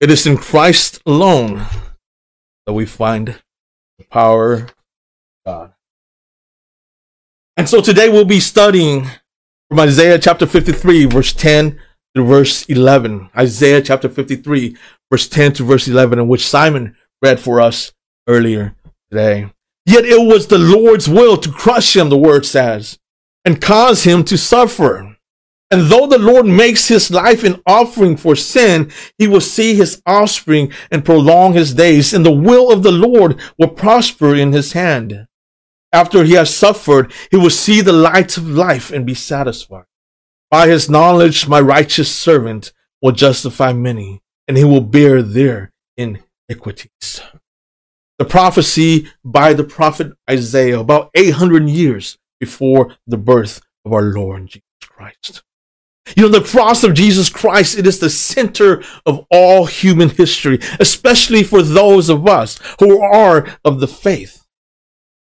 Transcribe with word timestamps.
It 0.00 0.10
is 0.10 0.26
in 0.26 0.38
Christ 0.38 1.02
alone 1.04 1.66
that 2.64 2.72
we 2.72 2.86
find 2.86 3.38
the 3.98 4.04
power 4.04 4.54
of 4.54 4.74
God. 5.44 5.74
And 7.58 7.68
so 7.68 7.82
today 7.82 8.08
we'll 8.08 8.24
be 8.24 8.40
studying 8.40 9.10
from 9.68 9.80
Isaiah 9.80 10.18
chapter 10.18 10.46
53, 10.46 11.04
verse 11.04 11.34
10 11.34 11.78
to 12.14 12.24
verse 12.24 12.64
11. 12.70 13.28
Isaiah 13.36 13.82
chapter 13.82 14.08
53, 14.08 14.74
verse 15.10 15.28
10 15.28 15.52
to 15.54 15.64
verse 15.64 15.86
11, 15.86 16.18
in 16.18 16.28
which 16.28 16.48
Simon 16.48 16.96
read 17.20 17.38
for 17.38 17.60
us 17.60 17.92
earlier 18.26 18.74
today. 19.10 19.52
Yet 19.84 20.06
it 20.06 20.26
was 20.26 20.46
the 20.46 20.58
Lord's 20.58 21.10
will 21.10 21.36
to 21.36 21.52
crush 21.52 21.94
him, 21.94 22.08
the 22.08 22.16
word 22.16 22.46
says, 22.46 22.98
and 23.44 23.60
cause 23.60 24.04
him 24.04 24.24
to 24.24 24.38
suffer. 24.38 25.09
And 25.70 25.82
though 25.82 26.06
the 26.06 26.18
Lord 26.18 26.46
makes 26.46 26.88
his 26.88 27.12
life 27.12 27.44
an 27.44 27.62
offering 27.64 28.16
for 28.16 28.34
sin, 28.34 28.90
he 29.18 29.28
will 29.28 29.40
see 29.40 29.74
his 29.74 30.02
offspring 30.04 30.72
and 30.90 31.04
prolong 31.04 31.52
his 31.52 31.74
days, 31.74 32.12
and 32.12 32.26
the 32.26 32.32
will 32.32 32.72
of 32.72 32.82
the 32.82 32.90
Lord 32.90 33.40
will 33.56 33.68
prosper 33.68 34.34
in 34.34 34.52
his 34.52 34.72
hand. 34.72 35.28
After 35.92 36.24
he 36.24 36.32
has 36.34 36.54
suffered, 36.54 37.12
he 37.30 37.36
will 37.36 37.50
see 37.50 37.80
the 37.80 37.92
light 37.92 38.36
of 38.36 38.48
life 38.48 38.90
and 38.90 39.06
be 39.06 39.14
satisfied. 39.14 39.84
By 40.50 40.68
his 40.68 40.90
knowledge, 40.90 41.46
my 41.46 41.60
righteous 41.60 42.12
servant 42.12 42.72
will 43.00 43.12
justify 43.12 43.72
many, 43.72 44.22
and 44.48 44.56
he 44.56 44.64
will 44.64 44.80
bear 44.80 45.22
their 45.22 45.72
iniquities. 45.96 47.20
The 48.18 48.24
prophecy 48.24 49.08
by 49.24 49.54
the 49.54 49.64
prophet 49.64 50.12
Isaiah 50.28 50.80
about 50.80 51.10
800 51.14 51.68
years 51.68 52.18
before 52.40 52.96
the 53.06 53.16
birth 53.16 53.60
of 53.84 53.92
our 53.92 54.02
Lord 54.02 54.48
Jesus 54.48 54.62
Christ. 54.82 55.42
You 56.16 56.24
know, 56.24 56.28
the 56.28 56.46
cross 56.46 56.84
of 56.84 56.94
Jesus 56.94 57.28
Christ, 57.28 57.78
it 57.78 57.86
is 57.86 57.98
the 57.98 58.10
center 58.10 58.82
of 59.06 59.26
all 59.30 59.66
human 59.66 60.10
history, 60.10 60.58
especially 60.78 61.42
for 61.42 61.62
those 61.62 62.08
of 62.08 62.26
us 62.26 62.58
who 62.78 63.00
are 63.00 63.46
of 63.64 63.80
the 63.80 63.88
faith. 63.88 64.46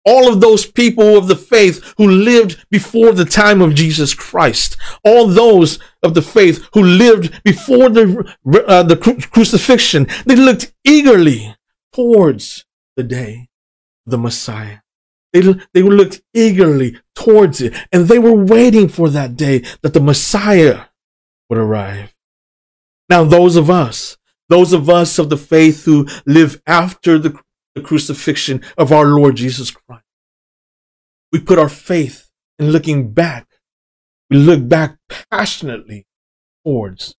All 0.04 0.32
of 0.32 0.40
those 0.40 0.64
people 0.64 1.18
of 1.18 1.28
the 1.28 1.36
faith 1.36 1.94
who 1.98 2.08
lived 2.08 2.64
before 2.70 3.12
the 3.12 3.26
time 3.26 3.60
of 3.60 3.74
Jesus 3.74 4.14
Christ. 4.14 4.76
All 5.04 5.26
those 5.26 5.78
of 6.02 6.14
the 6.14 6.22
faith 6.22 6.66
who 6.72 6.82
lived 6.82 7.42
before 7.44 7.90
the, 7.90 8.34
uh, 8.66 8.84
the 8.84 8.96
cru- 8.96 9.18
crucifixion. 9.18 10.06
They 10.24 10.36
looked 10.36 10.72
eagerly 10.84 11.54
towards 11.92 12.64
the 12.96 13.02
day 13.02 13.48
the 14.06 14.18
Messiah. 14.18 14.78
They, 15.32 15.40
they 15.74 15.82
looked 15.82 16.22
eagerly 16.32 16.98
towards 17.14 17.60
it, 17.60 17.74
and 17.92 18.08
they 18.08 18.18
were 18.18 18.34
waiting 18.34 18.88
for 18.88 19.10
that 19.10 19.36
day 19.36 19.64
that 19.82 19.92
the 19.92 20.00
Messiah 20.00 20.86
would 21.48 21.58
arrive. 21.58 22.14
Now, 23.08 23.24
those 23.24 23.56
of 23.56 23.70
us, 23.70 24.16
those 24.48 24.72
of 24.72 24.88
us 24.88 25.18
of 25.18 25.28
the 25.28 25.36
faith 25.36 25.84
who 25.84 26.06
live 26.26 26.60
after 26.66 27.18
the, 27.18 27.38
the 27.74 27.80
crucifixion 27.80 28.62
of 28.76 28.92
our 28.92 29.06
Lord 29.06 29.36
Jesus 29.36 29.70
Christ, 29.70 30.04
we 31.32 31.40
put 31.40 31.58
our 31.58 31.68
faith 31.68 32.30
in 32.58 32.70
looking 32.70 33.12
back. 33.12 33.46
We 34.30 34.38
look 34.38 34.68
back 34.68 34.96
passionately 35.30 36.06
towards 36.64 37.14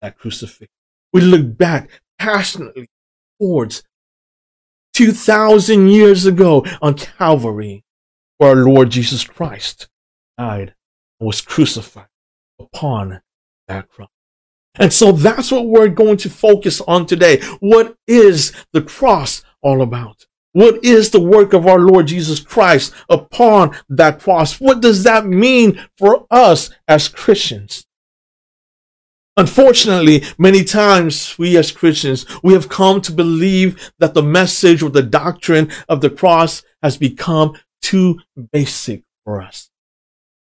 that 0.00 0.18
crucifixion. 0.18 0.68
We 1.12 1.20
look 1.20 1.56
back 1.56 1.90
passionately 2.18 2.88
towards 3.40 3.82
2,000 4.98 5.86
years 5.90 6.26
ago 6.26 6.66
on 6.82 6.92
Calvary, 6.92 7.84
where 8.38 8.50
our 8.50 8.56
Lord 8.56 8.90
Jesus 8.90 9.22
Christ 9.22 9.88
died 10.36 10.74
and 11.20 11.26
was 11.28 11.40
crucified 11.40 12.08
upon 12.58 13.20
that 13.68 13.88
cross. 13.88 14.08
And 14.74 14.92
so 14.92 15.12
that's 15.12 15.52
what 15.52 15.68
we're 15.68 15.86
going 15.86 16.16
to 16.16 16.28
focus 16.28 16.80
on 16.80 17.06
today. 17.06 17.40
What 17.60 17.94
is 18.08 18.52
the 18.72 18.82
cross 18.82 19.44
all 19.62 19.82
about? 19.82 20.26
What 20.50 20.84
is 20.84 21.10
the 21.10 21.20
work 21.20 21.52
of 21.52 21.68
our 21.68 21.78
Lord 21.78 22.08
Jesus 22.08 22.40
Christ 22.40 22.92
upon 23.08 23.76
that 23.88 24.18
cross? 24.18 24.60
What 24.60 24.80
does 24.80 25.04
that 25.04 25.26
mean 25.26 25.80
for 25.96 26.26
us 26.28 26.70
as 26.88 27.06
Christians? 27.06 27.86
Unfortunately, 29.38 30.24
many 30.36 30.64
times 30.64 31.38
we 31.38 31.56
as 31.56 31.70
Christians, 31.70 32.26
we 32.42 32.54
have 32.54 32.68
come 32.68 33.00
to 33.02 33.12
believe 33.12 33.92
that 34.00 34.12
the 34.12 34.22
message 34.22 34.82
or 34.82 34.90
the 34.90 35.00
doctrine 35.00 35.70
of 35.88 36.00
the 36.00 36.10
cross 36.10 36.64
has 36.82 36.96
become 36.96 37.56
too 37.80 38.18
basic 38.52 39.04
for 39.24 39.40
us. 39.40 39.70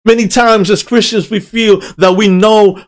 Many 0.07 0.27
times 0.27 0.71
as 0.71 0.83
Christians, 0.83 1.29
we 1.29 1.39
feel 1.39 1.81
that 1.99 2.17
we 2.17 2.29
know 2.29 2.83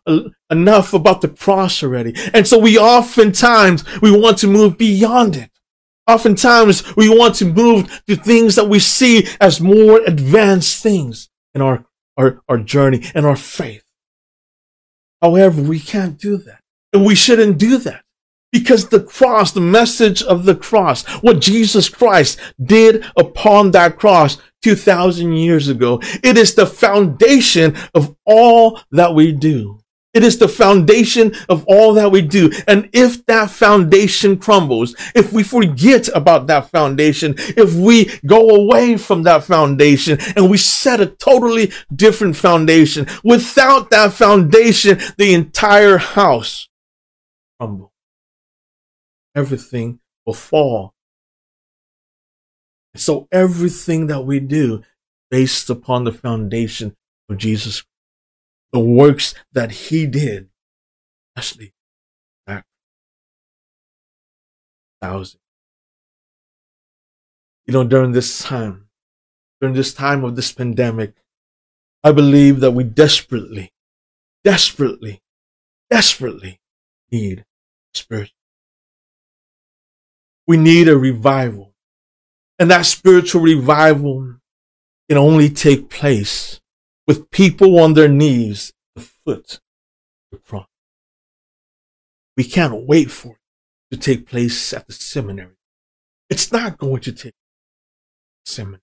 enough 0.49 0.95
about 0.95 1.21
the 1.21 1.29
cross 1.29 1.83
already. 1.83 2.15
And 2.33 2.49
so 2.49 2.59
we 2.59 2.79
oftentimes, 2.79 3.85
we 4.01 4.11
want 4.11 4.39
to 4.39 4.47
move 4.47 4.79
beyond 4.79 5.37
it. 5.37 5.51
Oftentimes 6.09 6.97
we 6.97 7.11
want 7.11 7.35
to 7.37 7.45
move 7.45 8.03
to 8.09 8.17
things 8.17 8.55
that 8.55 8.71
we 8.71 8.79
see 8.79 9.29
as 9.39 9.61
more 9.61 10.01
advanced 10.07 10.83
things 10.83 11.29
in 11.55 11.61
our, 11.61 11.85
our, 12.17 12.41
our 12.49 12.57
journey 12.57 13.03
and 13.15 13.27
our 13.27 13.37
faith. 13.37 13.85
However, 15.23 15.61
we 15.63 15.81
can't 15.81 16.19
do 16.19 16.37
that. 16.39 16.61
And 16.93 17.05
we 17.05 17.15
shouldn't 17.15 17.59
do 17.59 17.79
that. 17.79 18.03
Because 18.53 18.89
the 18.89 19.03
cross, 19.03 19.53
the 19.53 19.61
message 19.61 20.23
of 20.25 20.45
the 20.45 20.57
cross, 20.57 21.05
what 21.23 21.41
Jesus 21.41 21.89
Christ 21.89 22.41
did 22.61 23.05
upon 23.17 23.71
that 23.71 23.97
cross 23.97 24.39
2,000 24.63 25.33
years 25.35 25.69
ago, 25.69 26.01
it 26.25 26.37
is 26.37 26.55
the 26.55 26.67
foundation 26.67 27.77
of 27.95 28.17
all 28.27 28.81
that 28.91 29.15
we 29.15 29.31
do. 29.31 29.80
It 30.13 30.25
is 30.25 30.39
the 30.39 30.49
foundation 30.49 31.35
of 31.49 31.65
all 31.69 31.95
that 31.95 32.11
we 32.11 32.21
do. 32.21 32.51
And 32.67 32.91
if 32.93 33.25
that 33.27 33.51
foundation 33.51 34.39
crumbles, 34.39 34.97
if 35.15 35.33
we 35.33 35.45
forget 35.45 36.09
about 36.15 36.49
that 36.49 36.69
foundation, 36.71 37.35
if 37.39 37.75
we 37.75 38.11
go 38.27 38.49
away 38.51 38.97
from 38.97 39.23
that 39.23 39.45
foundation 39.45 40.19
and 40.35 40.51
we 40.51 40.57
set 40.57 41.01
a 41.01 41.07
totally 41.07 41.71
different 41.95 42.37
foundation, 42.37 43.07
without 43.23 43.91
that 43.91 44.13
foundation, 44.13 44.99
the 45.17 45.33
entire 45.33 45.99
house 45.99 46.69
crumbles. 47.59 47.93
Everything 49.37 50.01
will 50.27 50.35
fall. 50.35 50.93
So 52.97 53.29
everything 53.31 54.09
that 54.09 54.23
we 54.23 54.41
do 54.41 54.83
based 55.31 55.71
upon 55.71 56.03
the 56.03 56.13
foundation 56.13 56.97
of 57.29 57.39
Jesus 57.39 57.85
the 58.73 58.81
works 58.81 59.35
that 59.53 59.71
he 59.71 60.07
did, 60.07 60.49
especially 61.37 61.73
that 62.47 62.65
thousand. 65.01 65.41
You 67.67 67.75
know, 67.75 67.85
during 67.85 68.13
this 68.13 68.43
time, 68.43 68.89
during 69.61 69.75
this 69.75 69.95
time 69.95 70.25
of 70.25 70.37
this 70.37 70.53
pandemic, 70.53 71.15
I 72.03 72.13
believe 72.13 72.61
that 72.61 72.73
we 72.73 72.85
desperately, 72.85 73.73
desperately, 74.45 75.21
desperately 75.91 76.61
need 77.11 77.45
spirit. 77.95 78.31
We 80.47 80.57
need 80.57 80.89
a 80.89 80.97
revival. 80.97 81.75
And 82.59 82.71
that 82.71 82.87
spiritual 82.87 83.43
revival 83.43 84.37
can 85.09 85.19
only 85.19 85.49
take 85.49 85.91
place 85.91 86.60
with 87.11 87.29
people 87.33 87.81
on 87.81 87.95
their 87.95 88.07
knees 88.07 88.73
at 88.95 89.03
the 89.03 89.09
foot 89.25 89.55
of 89.55 89.61
the 90.31 90.39
cross. 90.39 90.69
We 92.37 92.45
can't 92.45 92.87
wait 92.87 93.11
for 93.11 93.33
it 93.33 93.97
to 93.97 93.97
take 93.97 94.29
place 94.29 94.73
at 94.73 94.87
the 94.87 94.93
seminary. 94.93 95.57
It's 96.29 96.53
not 96.53 96.79
going 96.79 97.01
to 97.01 97.11
take 97.11 97.35
seminary. 98.45 98.83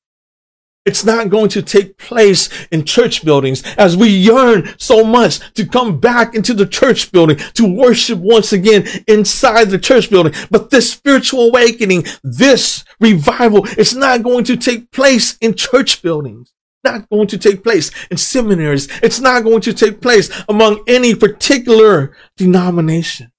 It's 0.85 1.05
not 1.05 1.29
going 1.29 1.47
to 1.51 1.61
take 1.61 1.97
place 1.97 2.49
in 2.69 2.83
church 2.83 3.23
buildings 3.23 3.63
as 3.77 3.95
we 3.95 4.09
yearn 4.09 4.75
so 4.77 5.05
much 5.05 5.39
to 5.53 5.65
come 5.65 5.97
back 5.97 6.35
into 6.35 6.53
the 6.53 6.67
church 6.67 7.13
building 7.13 7.37
to 7.53 7.65
worship 7.65 8.19
once 8.19 8.51
again 8.51 8.85
inside 9.07 9.69
the 9.69 9.79
church 9.79 10.09
building. 10.09 10.33
But 10.51 10.69
this 10.69 10.91
spiritual 10.91 11.47
awakening, 11.47 12.03
this 12.23 12.83
revival, 12.99 13.65
is 13.77 13.95
not 13.95 14.23
going 14.23 14.43
to 14.43 14.57
take 14.57 14.91
place 14.91 15.37
in 15.37 15.53
church 15.53 16.01
buildings 16.01 16.51
not 16.87 17.09
going 17.09 17.27
to 17.27 17.37
take 17.37 17.63
place 17.63 17.91
in 18.09 18.17
seminaries. 18.17 18.87
It's 19.03 19.19
not 19.19 19.43
going 19.43 19.61
to 19.61 19.73
take 19.73 20.01
place 20.01 20.29
among 20.47 20.83
any 20.87 21.15
particular 21.15 22.15
denomination. 22.37 23.31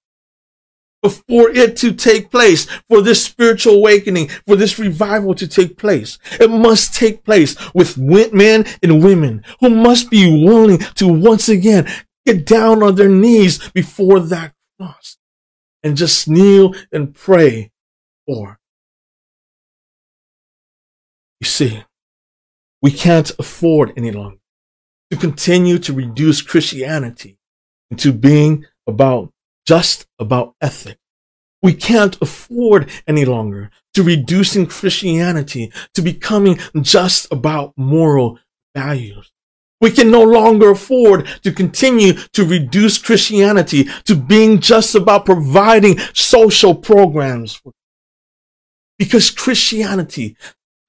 But 1.03 1.11
for 1.11 1.49
it 1.51 1.77
to 1.79 1.93
take 1.93 2.31
place, 2.31 2.67
for 2.89 3.03
this 3.03 3.25
spiritual 3.25 3.75
awakening, 3.75 4.29
for 4.47 4.57
this 4.57 4.79
revival 4.79 5.35
to 5.37 5.47
take 5.47 5.77
place, 5.77 6.19
it 6.41 6.51
must 6.51 6.95
take 6.95 7.25
place 7.25 7.55
with 7.73 7.97
men 7.97 8.67
and 8.83 9.05
women 9.05 9.45
who 9.61 9.71
must 9.71 10.11
be 10.11 10.45
willing 10.45 10.79
to 10.97 11.07
once 11.07 11.49
again 11.49 11.89
get 12.27 12.45
down 12.45 12.83
on 12.83 12.97
their 12.97 13.09
knees 13.09 13.71
before 13.71 14.19
that 14.21 14.53
cross 14.79 15.19
and 15.85 15.97
just 15.97 16.29
kneel 16.29 16.75
and 16.93 17.15
pray 17.15 17.71
for. 18.27 18.59
You 21.41 21.47
see, 21.47 21.85
we 22.83 22.91
can't 22.91 23.31
afford 23.39 23.93
any 23.97 24.11
longer 24.11 24.39
to 25.11 25.17
continue 25.17 25.79
to 25.79 25.93
reduce 25.93 26.43
Christianity 26.43 27.39
into 27.91 28.13
being 28.13 28.67
about 28.87 29.33
just 29.67 30.07
about 30.19 30.55
ethics. 30.61 31.01
We 31.63 31.75
can't 31.75 32.17
afford 32.21 32.89
any 33.07 33.25
longer 33.25 33.71
to 33.95 34.03
reducing 34.03 34.67
Christianity 34.67 35.73
to 35.95 36.03
becoming 36.03 36.59
just 36.81 37.27
about 37.33 37.73
moral 37.77 38.39
values. 38.77 39.33
We 39.81 39.91
can 39.91 40.11
no 40.11 40.23
longer 40.23 40.71
afford 40.71 41.27
to 41.43 41.53
continue 41.53 42.15
to 42.33 42.45
reduce 42.45 42.99
Christianity 42.99 43.89
to 44.05 44.17
being 44.17 44.61
just 44.61 44.95
about 44.95 45.27
providing 45.27 45.99
social 46.15 46.75
programs. 46.75 47.61
Because 48.99 49.31
Christianity, 49.31 50.37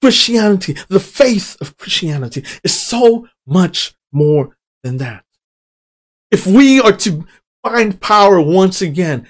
Christianity, 0.02 0.78
the 0.88 1.00
faith 1.00 1.58
of 1.62 1.78
Christianity 1.78 2.44
is 2.64 2.74
so 2.74 3.28
much 3.46 3.94
more 4.12 4.58
than 4.84 4.98
that. 4.98 5.24
If 6.32 6.48
we 6.48 6.80
are 6.80 6.96
to 6.98 7.26
find 7.64 8.00
power 8.00 8.40
once 8.40 8.82
again 8.82 9.28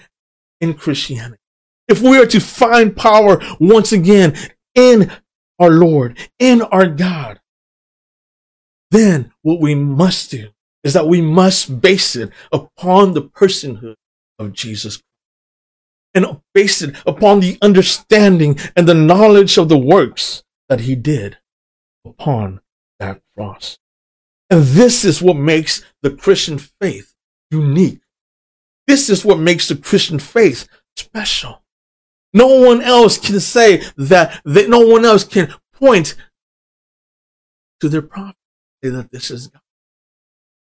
in 0.61 0.73
Christianity, 0.73 1.41
if 1.87 2.01
we 2.01 2.17
are 2.19 2.27
to 2.27 2.39
find 2.39 2.95
power 2.95 3.41
once 3.59 3.91
again 3.91 4.35
in 4.75 5.11
our 5.57 5.71
Lord, 5.71 6.17
in 6.37 6.61
our 6.61 6.87
God, 6.87 7.39
then 8.91 9.31
what 9.41 9.59
we 9.59 9.75
must 9.75 10.31
do 10.31 10.49
is 10.83 10.93
that 10.93 11.07
we 11.07 11.21
must 11.21 11.81
base 11.81 12.15
it 12.15 12.31
upon 12.51 13.13
the 13.13 13.23
personhood 13.23 13.95
of 14.37 14.53
Jesus 14.53 15.01
and 16.13 16.41
base 16.53 16.81
it 16.81 16.95
upon 17.05 17.39
the 17.39 17.57
understanding 17.61 18.57
and 18.75 18.87
the 18.87 18.93
knowledge 18.93 19.57
of 19.57 19.69
the 19.69 19.77
works 19.77 20.43
that 20.69 20.81
he 20.81 20.95
did 20.95 21.37
upon 22.05 22.61
that 22.99 23.21
cross. 23.35 23.77
And 24.49 24.63
this 24.63 25.03
is 25.03 25.21
what 25.21 25.35
makes 25.35 25.83
the 26.01 26.11
Christian 26.11 26.57
faith 26.57 27.13
unique. 27.51 28.01
This 28.87 29.09
is 29.09 29.25
what 29.25 29.39
makes 29.39 29.67
the 29.67 29.75
Christian 29.75 30.19
faith 30.19 30.67
special. 30.95 31.63
No 32.33 32.47
one 32.61 32.81
else 32.81 33.17
can 33.17 33.39
say 33.39 33.83
that, 33.97 34.41
that 34.45 34.69
no 34.69 34.79
one 34.79 35.05
else 35.05 35.23
can 35.23 35.53
point 35.73 36.15
to 37.79 37.89
their 37.89 38.01
prophet 38.01 38.35
that 38.81 39.11
this 39.11 39.31
is 39.31 39.47
God. 39.47 39.61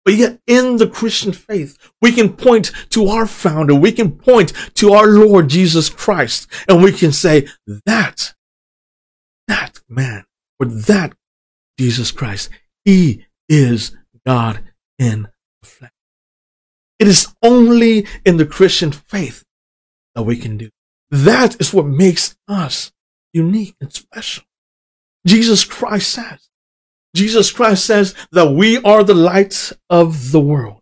But 0.06 0.16
yet 0.16 0.40
in 0.48 0.78
the 0.78 0.88
Christian 0.88 1.32
faith, 1.32 1.78
we 2.02 2.12
can 2.12 2.34
point 2.34 2.72
to 2.90 3.08
our 3.08 3.26
founder. 3.26 3.74
We 3.74 3.92
can 3.92 4.12
point 4.12 4.52
to 4.76 4.94
our 4.94 5.08
Lord 5.08 5.50
Jesus 5.50 5.90
Christ 5.90 6.48
and 6.68 6.84
we 6.84 6.92
can 6.92 7.12
say 7.12 7.48
that, 7.86 8.34
that 9.54 9.82
man 9.88 10.26
or 10.60 10.66
that 10.66 11.14
Jesus 11.78 12.10
Christ, 12.12 12.50
he 12.86 13.26
is 13.48 13.96
God 14.26 14.64
in 14.98 15.28
the 15.62 15.68
flesh. 15.68 15.92
It 16.98 17.08
is 17.08 17.34
only 17.44 18.08
in 18.26 18.38
the 18.38 18.46
Christian 18.46 18.92
faith 18.92 19.44
that 20.16 20.24
we 20.24 20.38
can 20.38 20.58
do. 20.58 20.70
That 21.12 21.60
is 21.62 21.74
what 21.74 21.86
makes 21.86 22.36
us 22.48 22.92
unique 23.32 23.76
and 23.80 23.94
special. 23.94 24.44
Jesus 25.28 25.64
Christ 25.64 26.10
says, 26.10 26.50
Jesus 27.16 27.52
Christ 27.52 27.86
says 27.86 28.16
that 28.32 28.52
we 28.52 28.82
are 28.82 29.04
the 29.04 29.14
light 29.14 29.72
of 29.90 30.32
the 30.32 30.42
world. 30.42 30.82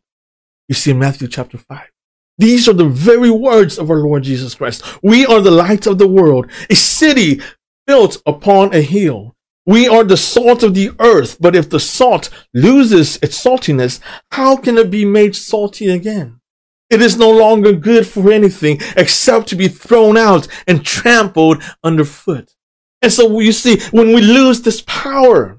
You 0.69 0.75
see 0.75 0.91
in 0.91 0.99
Matthew 0.99 1.27
chapter 1.27 1.57
5. 1.57 1.89
These 2.37 2.69
are 2.69 2.73
the 2.73 2.87
very 2.87 3.29
words 3.29 3.77
of 3.77 3.91
our 3.91 3.97
Lord 3.97 4.23
Jesus 4.23 4.55
Christ. 4.55 4.81
We 5.03 5.25
are 5.25 5.41
the 5.41 5.51
light 5.51 5.85
of 5.87 5.97
the 5.97 6.07
world, 6.07 6.49
a 6.69 6.75
city 6.75 7.41
built 7.87 8.21
upon 8.25 8.73
a 8.73 8.81
hill. 8.81 9.35
We 9.65 9.87
are 9.87 10.03
the 10.03 10.17
salt 10.17 10.63
of 10.63 10.73
the 10.73 10.91
earth, 10.99 11.37
but 11.39 11.55
if 11.55 11.69
the 11.69 11.79
salt 11.79 12.29
loses 12.53 13.17
its 13.17 13.43
saltiness, 13.43 13.99
how 14.31 14.57
can 14.57 14.77
it 14.77 14.89
be 14.89 15.05
made 15.05 15.35
salty 15.35 15.89
again? 15.89 16.41
It 16.89 17.01
is 17.01 17.17
no 17.17 17.29
longer 17.29 17.71
good 17.71 18.05
for 18.05 18.31
anything 18.31 18.79
except 18.97 19.47
to 19.49 19.55
be 19.55 19.67
thrown 19.67 20.17
out 20.17 20.47
and 20.67 20.85
trampled 20.85 21.63
underfoot. 21.83 22.53
And 23.01 23.13
so 23.13 23.39
you 23.39 23.51
see, 23.51 23.79
when 23.91 24.13
we 24.13 24.21
lose 24.21 24.61
this 24.61 24.81
power, 24.81 25.57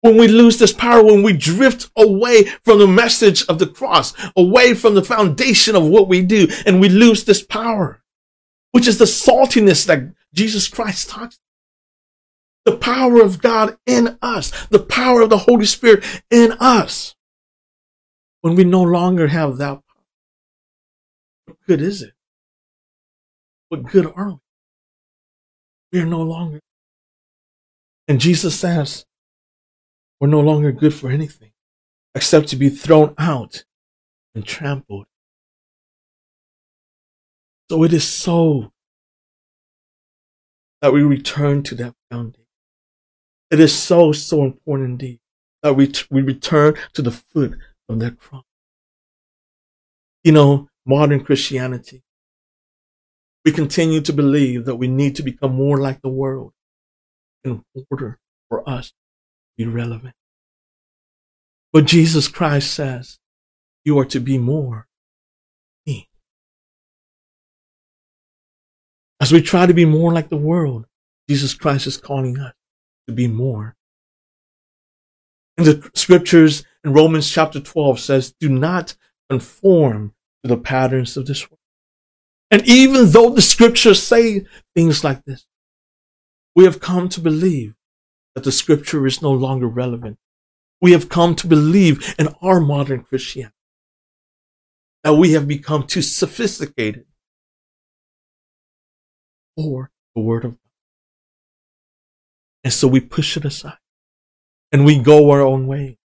when 0.00 0.16
we 0.16 0.26
lose 0.26 0.58
this 0.58 0.72
power, 0.72 1.02
when 1.02 1.22
we 1.22 1.32
drift 1.32 1.90
away 1.96 2.44
from 2.64 2.80
the 2.80 2.88
message 2.88 3.46
of 3.46 3.58
the 3.58 3.68
cross, 3.68 4.14
away 4.36 4.74
from 4.74 4.94
the 4.94 5.04
foundation 5.04 5.76
of 5.76 5.86
what 5.86 6.08
we 6.08 6.22
do, 6.22 6.48
and 6.66 6.80
we 6.80 6.88
lose 6.88 7.24
this 7.24 7.42
power, 7.42 8.02
which 8.72 8.88
is 8.88 8.98
the 8.98 9.04
saltiness 9.04 9.86
that 9.86 10.12
Jesus 10.34 10.68
Christ 10.68 11.10
talks. 11.10 11.38
The 12.64 12.76
power 12.76 13.20
of 13.20 13.42
God 13.42 13.76
in 13.86 14.18
us, 14.22 14.66
the 14.68 14.78
power 14.78 15.20
of 15.22 15.30
the 15.30 15.38
Holy 15.38 15.66
Spirit 15.66 16.04
in 16.30 16.52
us. 16.52 17.14
When 18.40 18.54
we 18.54 18.64
no 18.64 18.82
longer 18.82 19.28
have 19.28 19.56
that 19.58 19.74
power, 19.74 20.04
what 21.46 21.56
good 21.66 21.82
is 21.82 22.02
it? 22.02 22.12
What 23.68 23.84
good 23.84 24.12
are 24.14 24.30
we? 24.30 24.38
We 25.92 26.00
are 26.00 26.06
no 26.06 26.22
longer. 26.22 26.60
And 28.08 28.20
Jesus 28.20 28.58
says, 28.58 29.06
we're 30.20 30.28
no 30.28 30.40
longer 30.40 30.72
good 30.72 30.94
for 30.94 31.10
anything 31.10 31.52
except 32.14 32.48
to 32.48 32.56
be 32.56 32.68
thrown 32.68 33.14
out 33.18 33.64
and 34.34 34.44
trampled. 34.44 35.06
So 37.70 37.82
it 37.84 37.92
is 37.92 38.06
so 38.06 38.71
that 40.82 40.92
we 40.92 41.02
return 41.02 41.62
to 41.62 41.74
that 41.76 41.94
foundation. 42.10 42.44
It 43.50 43.60
is 43.60 43.76
so, 43.76 44.12
so 44.12 44.44
important 44.44 44.90
indeed 44.90 45.20
that 45.62 45.74
we, 45.74 45.86
t- 45.86 46.04
we 46.10 46.20
return 46.20 46.74
to 46.94 47.02
the 47.02 47.12
foot 47.12 47.56
of 47.88 48.00
that 48.00 48.18
cross. 48.18 48.44
You 50.24 50.32
know, 50.32 50.68
modern 50.84 51.24
Christianity, 51.24 52.02
we 53.44 53.52
continue 53.52 54.00
to 54.02 54.12
believe 54.12 54.64
that 54.64 54.76
we 54.76 54.88
need 54.88 55.16
to 55.16 55.22
become 55.22 55.54
more 55.54 55.78
like 55.78 56.02
the 56.02 56.08
world 56.08 56.52
in 57.44 57.64
order 57.90 58.18
for 58.48 58.68
us 58.68 58.88
to 58.88 58.94
be 59.56 59.66
relevant. 59.66 60.14
But 61.72 61.86
Jesus 61.86 62.28
Christ 62.28 62.74
says, 62.74 63.18
you 63.84 63.98
are 63.98 64.04
to 64.06 64.20
be 64.20 64.38
more 64.38 64.88
As 69.22 69.30
we 69.30 69.40
try 69.40 69.66
to 69.66 69.72
be 69.72 69.84
more 69.84 70.12
like 70.12 70.30
the 70.30 70.36
world, 70.36 70.86
Jesus 71.30 71.54
Christ 71.54 71.86
is 71.86 71.96
calling 71.96 72.40
us 72.40 72.54
to 73.06 73.14
be 73.14 73.28
more. 73.28 73.76
And 75.56 75.64
the 75.64 75.90
scriptures 75.94 76.64
in 76.82 76.92
Romans 76.92 77.30
chapter 77.30 77.60
12 77.60 78.00
says, 78.00 78.34
do 78.40 78.48
not 78.48 78.96
conform 79.30 80.12
to 80.42 80.48
the 80.48 80.56
patterns 80.56 81.16
of 81.16 81.26
this 81.26 81.48
world. 81.48 81.60
And 82.50 82.66
even 82.66 83.12
though 83.12 83.28
the 83.28 83.42
scriptures 83.42 84.02
say 84.02 84.44
things 84.74 85.04
like 85.04 85.24
this, 85.24 85.46
we 86.56 86.64
have 86.64 86.80
come 86.80 87.08
to 87.10 87.20
believe 87.20 87.76
that 88.34 88.42
the 88.42 88.50
scripture 88.50 89.06
is 89.06 89.22
no 89.22 89.30
longer 89.30 89.68
relevant. 89.68 90.18
We 90.80 90.90
have 90.92 91.08
come 91.08 91.36
to 91.36 91.46
believe 91.46 92.12
in 92.18 92.26
our 92.42 92.58
modern 92.58 93.04
Christianity 93.04 93.54
that 95.04 95.14
we 95.14 95.32
have 95.34 95.46
become 95.46 95.86
too 95.86 96.02
sophisticated 96.02 97.06
for 99.56 99.90
the 100.14 100.22
word 100.22 100.44
of 100.44 100.52
God. 100.52 100.58
And 102.64 102.72
so 102.72 102.88
we 102.88 103.00
push 103.00 103.36
it 103.36 103.44
aside 103.44 103.78
and 104.70 104.84
we 104.84 104.98
go 104.98 105.30
our 105.30 105.42
own 105.42 105.66
way 105.66 105.98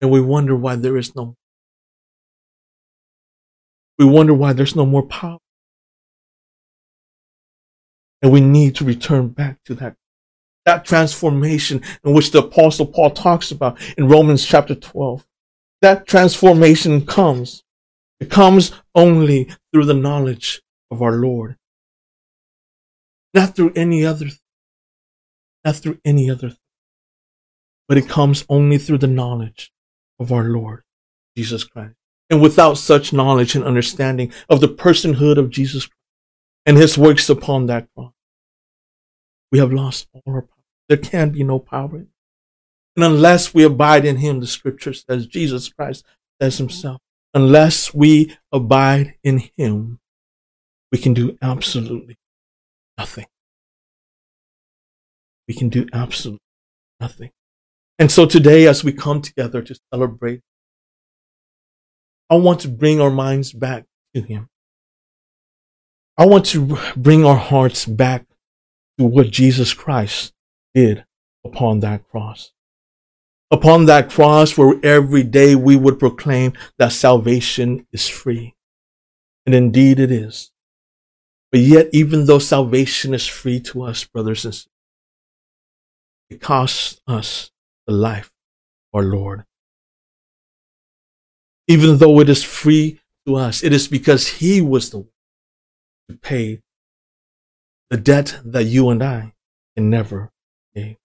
and 0.00 0.10
we 0.10 0.20
wonder 0.20 0.54
why 0.54 0.76
there 0.76 0.96
is 0.96 1.14
no 1.16 1.34
we 3.98 4.04
wonder 4.04 4.32
why 4.32 4.52
there's 4.52 4.76
no 4.76 4.86
more 4.86 5.02
power. 5.02 5.38
And 8.22 8.30
we 8.32 8.40
need 8.40 8.76
to 8.76 8.84
return 8.84 9.28
back 9.28 9.58
to 9.64 9.74
that 9.76 9.96
that 10.64 10.84
transformation 10.84 11.82
in 12.04 12.12
which 12.12 12.30
the 12.30 12.40
apostle 12.40 12.86
Paul 12.86 13.10
talks 13.10 13.50
about 13.50 13.78
in 13.96 14.06
Romans 14.06 14.44
chapter 14.44 14.74
12. 14.74 15.26
That 15.80 16.06
transformation 16.06 17.06
comes. 17.06 17.64
It 18.20 18.30
comes 18.30 18.72
only 18.94 19.48
through 19.72 19.86
the 19.86 19.94
knowledge 19.94 20.60
of 20.90 21.00
our 21.00 21.12
Lord. 21.12 21.56
Not 23.38 23.54
through 23.54 23.72
any 23.76 24.04
other, 24.04 24.30
not 25.64 25.76
through 25.76 26.00
any 26.04 26.28
other, 26.28 26.56
but 27.86 27.96
it 27.96 28.08
comes 28.08 28.44
only 28.48 28.78
through 28.78 28.98
the 28.98 29.06
knowledge 29.06 29.72
of 30.18 30.32
our 30.32 30.42
Lord, 30.42 30.82
Jesus 31.36 31.62
Christ. 31.62 31.94
And 32.28 32.42
without 32.42 32.78
such 32.78 33.12
knowledge 33.12 33.54
and 33.54 33.64
understanding 33.64 34.32
of 34.50 34.60
the 34.60 34.66
personhood 34.66 35.38
of 35.38 35.50
Jesus 35.50 35.86
Christ 35.86 36.02
and 36.66 36.76
his 36.76 36.98
works 36.98 37.30
upon 37.30 37.66
that 37.66 37.86
cross, 37.94 38.12
we 39.52 39.60
have 39.60 39.72
lost 39.72 40.08
all 40.12 40.22
our 40.26 40.42
power. 40.42 40.64
There 40.88 40.98
can 40.98 41.30
be 41.30 41.44
no 41.44 41.60
power 41.60 41.94
And 41.94 43.04
unless 43.04 43.54
we 43.54 43.62
abide 43.62 44.04
in 44.04 44.16
him, 44.16 44.40
the 44.40 44.48
scripture 44.48 44.92
says, 44.92 45.28
Jesus 45.28 45.68
Christ 45.68 46.04
says 46.42 46.58
himself, 46.58 47.00
unless 47.34 47.94
we 47.94 48.36
abide 48.50 49.14
in 49.22 49.44
him, 49.56 50.00
we 50.90 50.98
can 50.98 51.14
do 51.14 51.38
absolutely 51.40 52.18
nothing. 52.98 53.26
We 55.46 55.54
can 55.54 55.68
do 55.68 55.86
absolutely 55.92 56.40
nothing. 57.00 57.30
And 57.98 58.10
so 58.10 58.26
today, 58.26 58.66
as 58.66 58.84
we 58.84 58.92
come 58.92 59.22
together 59.22 59.62
to 59.62 59.78
celebrate, 59.92 60.40
I 62.28 62.36
want 62.36 62.60
to 62.60 62.68
bring 62.68 63.00
our 63.00 63.10
minds 63.10 63.52
back 63.52 63.84
to 64.14 64.20
him. 64.20 64.48
I 66.18 66.26
want 66.26 66.46
to 66.46 66.78
bring 66.96 67.24
our 67.24 67.36
hearts 67.36 67.86
back 67.86 68.26
to 68.98 69.04
what 69.04 69.30
Jesus 69.30 69.72
Christ 69.72 70.32
did 70.74 71.04
upon 71.44 71.80
that 71.80 72.06
cross. 72.10 72.52
Upon 73.50 73.86
that 73.86 74.10
cross 74.10 74.58
where 74.58 74.78
every 74.82 75.22
day 75.22 75.54
we 75.54 75.76
would 75.76 75.98
proclaim 75.98 76.52
that 76.78 76.92
salvation 76.92 77.86
is 77.92 78.06
free. 78.06 78.54
And 79.46 79.54
indeed 79.54 79.98
it 79.98 80.12
is. 80.12 80.50
But 81.50 81.60
yet, 81.60 81.88
even 81.92 82.26
though 82.26 82.38
salvation 82.38 83.14
is 83.14 83.26
free 83.26 83.60
to 83.60 83.82
us, 83.82 84.04
brothers 84.04 84.44
and 84.44 84.54
sisters, 84.54 84.72
it 86.28 86.40
costs 86.40 87.00
us 87.06 87.50
the 87.86 87.94
life 87.94 88.30
of 88.92 88.98
our 88.98 89.02
Lord. 89.04 89.44
Even 91.66 91.98
though 91.98 92.20
it 92.20 92.28
is 92.28 92.44
free 92.44 93.00
to 93.26 93.36
us, 93.36 93.62
it 93.62 93.72
is 93.72 93.88
because 93.88 94.28
He 94.28 94.60
was 94.60 94.90
the 94.90 94.98
one 94.98 95.08
to 96.08 96.16
pay 96.16 96.60
the 97.90 97.96
debt 97.96 98.38
that 98.44 98.64
you 98.64 98.90
and 98.90 99.02
I 99.02 99.34
can 99.76 99.88
never 99.88 100.30
pay. 100.74 100.98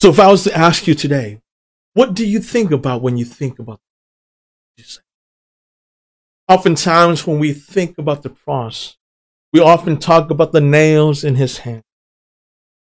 So 0.00 0.10
if 0.10 0.18
I 0.18 0.28
was 0.28 0.44
to 0.44 0.56
ask 0.56 0.86
you 0.86 0.94
today, 0.94 1.40
what 1.94 2.14
do 2.14 2.26
you 2.26 2.40
think 2.40 2.70
about 2.70 3.02
when 3.02 3.16
you 3.16 3.24
think 3.24 3.58
about 3.58 3.80
Jesus? 4.76 5.00
Oftentimes 6.48 7.26
when 7.26 7.38
we 7.38 7.52
think 7.52 7.98
about 7.98 8.22
the 8.22 8.30
cross, 8.30 8.96
we 9.52 9.60
often 9.60 9.98
talk 9.98 10.30
about 10.30 10.52
the 10.52 10.60
nails 10.60 11.24
in 11.24 11.34
his 11.36 11.58
hand. 11.58 11.82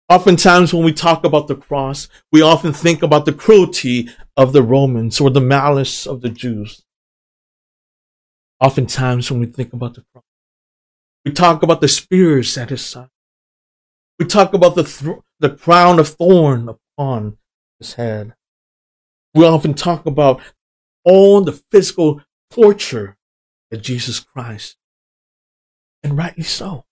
Oftentimes 0.08 0.72
when 0.72 0.84
we 0.84 0.92
talk 0.92 1.24
about 1.24 1.48
the 1.48 1.54
cross, 1.54 2.08
we 2.32 2.40
often 2.40 2.72
think 2.72 3.02
about 3.02 3.26
the 3.26 3.32
cruelty 3.32 4.08
of 4.36 4.52
the 4.52 4.62
Romans 4.62 5.20
or 5.20 5.28
the 5.28 5.40
malice 5.40 6.06
of 6.06 6.22
the 6.22 6.30
Jews. 6.30 6.82
Oftentimes 8.60 9.30
when 9.30 9.40
we 9.40 9.46
think 9.46 9.72
about 9.72 9.94
the 9.94 10.04
cross, 10.12 10.24
we 11.24 11.32
talk 11.32 11.62
about 11.62 11.80
the 11.80 11.88
spears 11.88 12.56
at 12.56 12.70
his 12.70 12.84
side. 12.84 13.10
We 14.18 14.26
talk 14.26 14.54
about 14.54 14.74
the, 14.74 14.84
th- 14.84 15.18
the 15.38 15.50
crown 15.50 16.00
of 16.00 16.08
thorn 16.08 16.68
upon 16.68 17.36
his 17.78 17.94
head. 17.94 18.34
We 19.34 19.44
often 19.44 19.74
talk 19.74 20.06
about 20.06 20.40
all 21.04 21.42
the 21.42 21.52
physical 21.70 22.22
torture 22.50 23.16
that 23.70 23.82
Jesus 23.82 24.20
Christ, 24.20 24.76
and 26.08 26.16
rightly 26.16 26.44
so. 26.44 26.84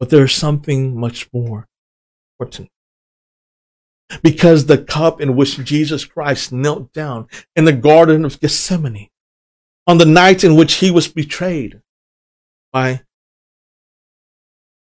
But 0.00 0.10
there 0.10 0.24
is 0.24 0.32
something 0.32 0.98
much 0.98 1.28
more 1.32 1.68
important. 2.34 2.68
Because 4.22 4.66
the 4.66 4.78
cup 4.78 5.20
in 5.20 5.36
which 5.36 5.62
Jesus 5.64 6.04
Christ 6.04 6.52
knelt 6.52 6.92
down 6.92 7.28
in 7.54 7.64
the 7.64 7.72
Garden 7.72 8.24
of 8.24 8.40
Gethsemane 8.40 9.08
on 9.86 9.98
the 9.98 10.06
night 10.06 10.44
in 10.44 10.56
which 10.56 10.74
he 10.74 10.90
was 10.90 11.08
betrayed 11.08 11.80
by 12.72 13.02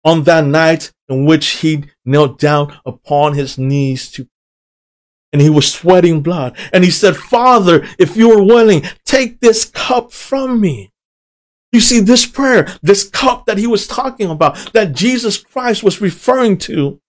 on 0.04 0.24
that 0.24 0.44
night 0.44 0.92
in 1.08 1.24
which 1.24 1.46
he 1.60 1.84
knelt 2.04 2.38
down 2.38 2.78
upon 2.84 3.34
his 3.34 3.56
knees 3.56 4.10
to 4.12 4.28
and 5.32 5.42
he 5.42 5.50
was 5.50 5.72
sweating 5.72 6.20
blood. 6.20 6.56
And 6.72 6.84
he 6.84 6.92
said, 6.92 7.16
Father, 7.16 7.84
if 7.98 8.16
you 8.16 8.30
are 8.30 8.42
willing, 8.42 8.84
take 9.04 9.40
this 9.40 9.64
cup 9.64 10.12
from 10.12 10.60
me. 10.60 10.92
You 11.74 11.80
see, 11.80 11.98
this 11.98 12.24
prayer, 12.24 12.68
this 12.82 13.10
cup 13.10 13.46
that 13.46 13.58
he 13.58 13.66
was 13.66 13.88
talking 13.88 14.30
about, 14.30 14.72
that 14.74 14.92
Jesus 14.92 15.36
Christ 15.36 15.82
was 15.82 16.00
referring 16.00 16.56
to, 16.58 17.00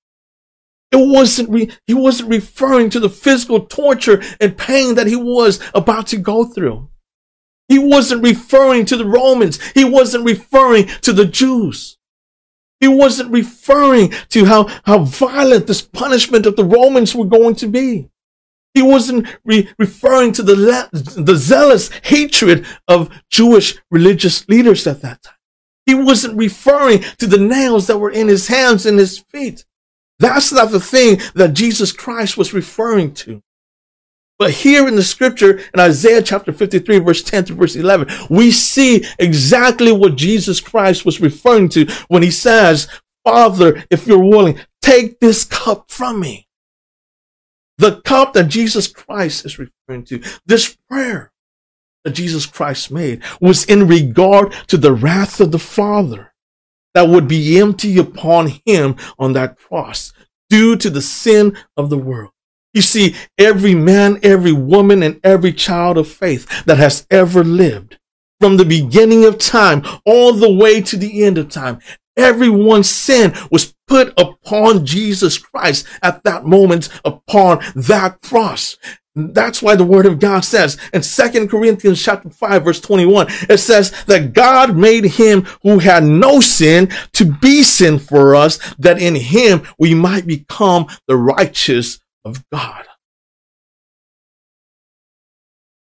it 0.92 0.96
wasn't, 0.96 1.52
re- 1.52 1.70
he 1.86 1.94
wasn't 1.94 2.32
referring 2.32 2.90
to 2.90 3.00
the 3.00 3.08
physical 3.08 3.68
torture 3.68 4.24
and 4.42 4.58
pain 4.58 4.96
that 4.96 5.06
he 5.06 5.16
was 5.16 5.60
about 5.76 6.08
to 6.08 6.18
go 6.18 6.46
through. 6.46 6.90
He 7.70 7.78
wasn't 7.78 8.24
referring 8.24 8.86
to 8.86 8.98
the 8.98 9.06
Romans. 9.06 9.62
He 9.74 9.86
wasn't 9.86 10.26
referring 10.26 10.88
to 11.02 11.14
the 11.14 11.26
Jews. 11.26 12.00
He 12.80 12.88
wasn't 12.88 13.32
referring 13.32 14.14
to 14.30 14.46
how, 14.46 14.66
how 14.84 15.04
violent 15.04 15.68
this 15.68 15.84
punishment 15.84 16.48
of 16.48 16.56
the 16.56 16.66
Romans 16.66 17.14
were 17.14 17.26
going 17.26 17.54
to 17.58 17.68
be. 17.68 18.10
He 18.76 18.82
wasn't 18.82 19.28
re- 19.46 19.70
referring 19.80 20.34
to 20.34 20.44
the, 20.44 20.56
le- 20.56 20.90
the 20.92 21.38
zealous 21.38 21.90
hatred 22.04 22.66
of 22.88 23.10
Jewish 23.32 23.78
religious 23.90 24.48
leaders 24.48 24.86
at 24.86 25.02
that 25.02 25.24
time. 25.24 25.34
He 25.86 25.96
wasn't 25.96 26.38
referring 26.38 27.00
to 27.20 27.26
the 27.26 27.38
nails 27.38 27.88
that 27.88 27.98
were 27.98 28.12
in 28.12 28.28
his 28.28 28.48
hands 28.48 28.86
and 28.86 29.00
his 29.00 29.20
feet. 29.20 29.66
That's 30.20 30.52
not 30.52 30.72
the 30.72 30.80
thing 30.80 31.22
that 31.36 31.54
Jesus 31.54 31.92
Christ 31.92 32.38
was 32.38 32.54
referring 32.54 33.14
to. 33.16 33.42
But 34.38 34.52
here 34.52 34.88
in 34.88 34.98
the 34.98 35.04
scripture, 35.04 35.60
in 35.74 35.80
Isaiah 35.80 36.22
chapter 36.22 36.52
53, 36.52 37.00
verse 37.00 37.24
10 37.24 37.46
to 37.46 37.54
verse 37.54 37.78
11, 37.78 38.10
we 38.30 38.52
see 38.52 39.06
exactly 39.18 39.94
what 39.94 40.18
Jesus 40.18 40.60
Christ 40.60 41.06
was 41.06 41.22
referring 41.22 41.70
to 41.70 41.86
when 42.10 42.24
he 42.24 42.32
says, 42.32 42.90
Father, 43.24 43.86
if 43.90 44.06
you're 44.06 44.20
willing, 44.20 44.60
take 44.82 45.20
this 45.22 45.46
cup 45.46 45.90
from 45.90 46.20
me. 46.20 46.45
The 47.78 48.02
cup 48.02 48.34
that 48.34 48.48
Jesus 48.48 48.88
Christ 48.88 49.46
is 49.46 49.60
referring 49.60 50.06
to, 50.06 50.22
this 50.46 50.78
prayer 50.90 51.32
that 52.04 52.12
Jesus 52.12 52.46
Christ 52.46 52.92
made 52.92 53.22
was 53.42 53.66
in 53.66 53.88
regard 53.88 54.54
to 54.68 54.78
the 54.78 54.94
wrath 54.94 55.42
of 55.42 55.52
the 55.52 55.60
Father 55.60 56.34
that 56.94 57.10
would 57.10 57.28
be 57.28 57.60
empty 57.60 57.98
upon 57.98 58.52
him 58.66 58.96
on 59.20 59.34
that 59.34 59.58
cross 59.58 60.14
due 60.50 60.76
to 60.78 60.90
the 60.90 61.02
sin 61.02 61.58
of 61.76 61.90
the 61.90 61.98
world. 61.98 62.32
You 62.74 62.82
see, 62.82 63.16
every 63.38 63.76
man, 63.76 64.20
every 64.24 64.52
woman, 64.52 65.04
and 65.04 65.20
every 65.24 65.54
child 65.54 65.98
of 65.98 66.08
faith 66.08 66.66
that 66.66 66.78
has 66.78 67.06
ever 67.10 67.44
lived 67.44 67.98
from 68.40 68.58
the 68.58 68.66
beginning 68.66 69.26
of 69.26 69.38
time 69.38 69.84
all 70.06 70.34
the 70.34 70.52
way 70.52 70.82
to 70.82 70.98
the 70.98 71.24
end 71.24 71.38
of 71.38 71.50
time, 71.50 71.80
everyone's 72.18 72.90
sin 72.90 73.34
was 73.52 73.75
put 73.88 74.14
upon 74.20 74.86
Jesus 74.86 75.38
Christ 75.38 75.86
at 76.02 76.24
that 76.24 76.46
moment 76.46 76.90
upon 77.04 77.64
that 77.76 78.22
cross. 78.22 78.78
That's 79.16 79.62
why 79.62 79.76
the 79.76 79.86
word 79.86 80.06
of 80.06 80.20
God 80.20 80.42
says 80.42 80.78
in 80.94 81.02
Second 81.02 81.50
Corinthians 81.50 82.04
chapter 82.04 82.30
5 82.30 82.64
verse 82.66 82.82
21, 82.82 83.28
it 83.50 83.60
says 83.60 83.92
that 84.06 84.34
God 84.34 84.76
made 84.76 85.06
him 85.06 85.44
who 85.64 85.80
had 85.80 86.04
no 86.04 86.42
sin 86.42 86.92
to 87.14 87.26
be 87.26 87.64
sin 87.64 87.98
for 87.98 88.36
us, 88.36 88.58
that 88.76 89.02
in 89.02 89.16
him 89.16 89.66
we 89.80 89.94
might 89.94 90.28
become 90.28 90.88
the 91.08 91.16
righteous 91.16 92.00
of 92.26 92.44
God. 92.52 92.86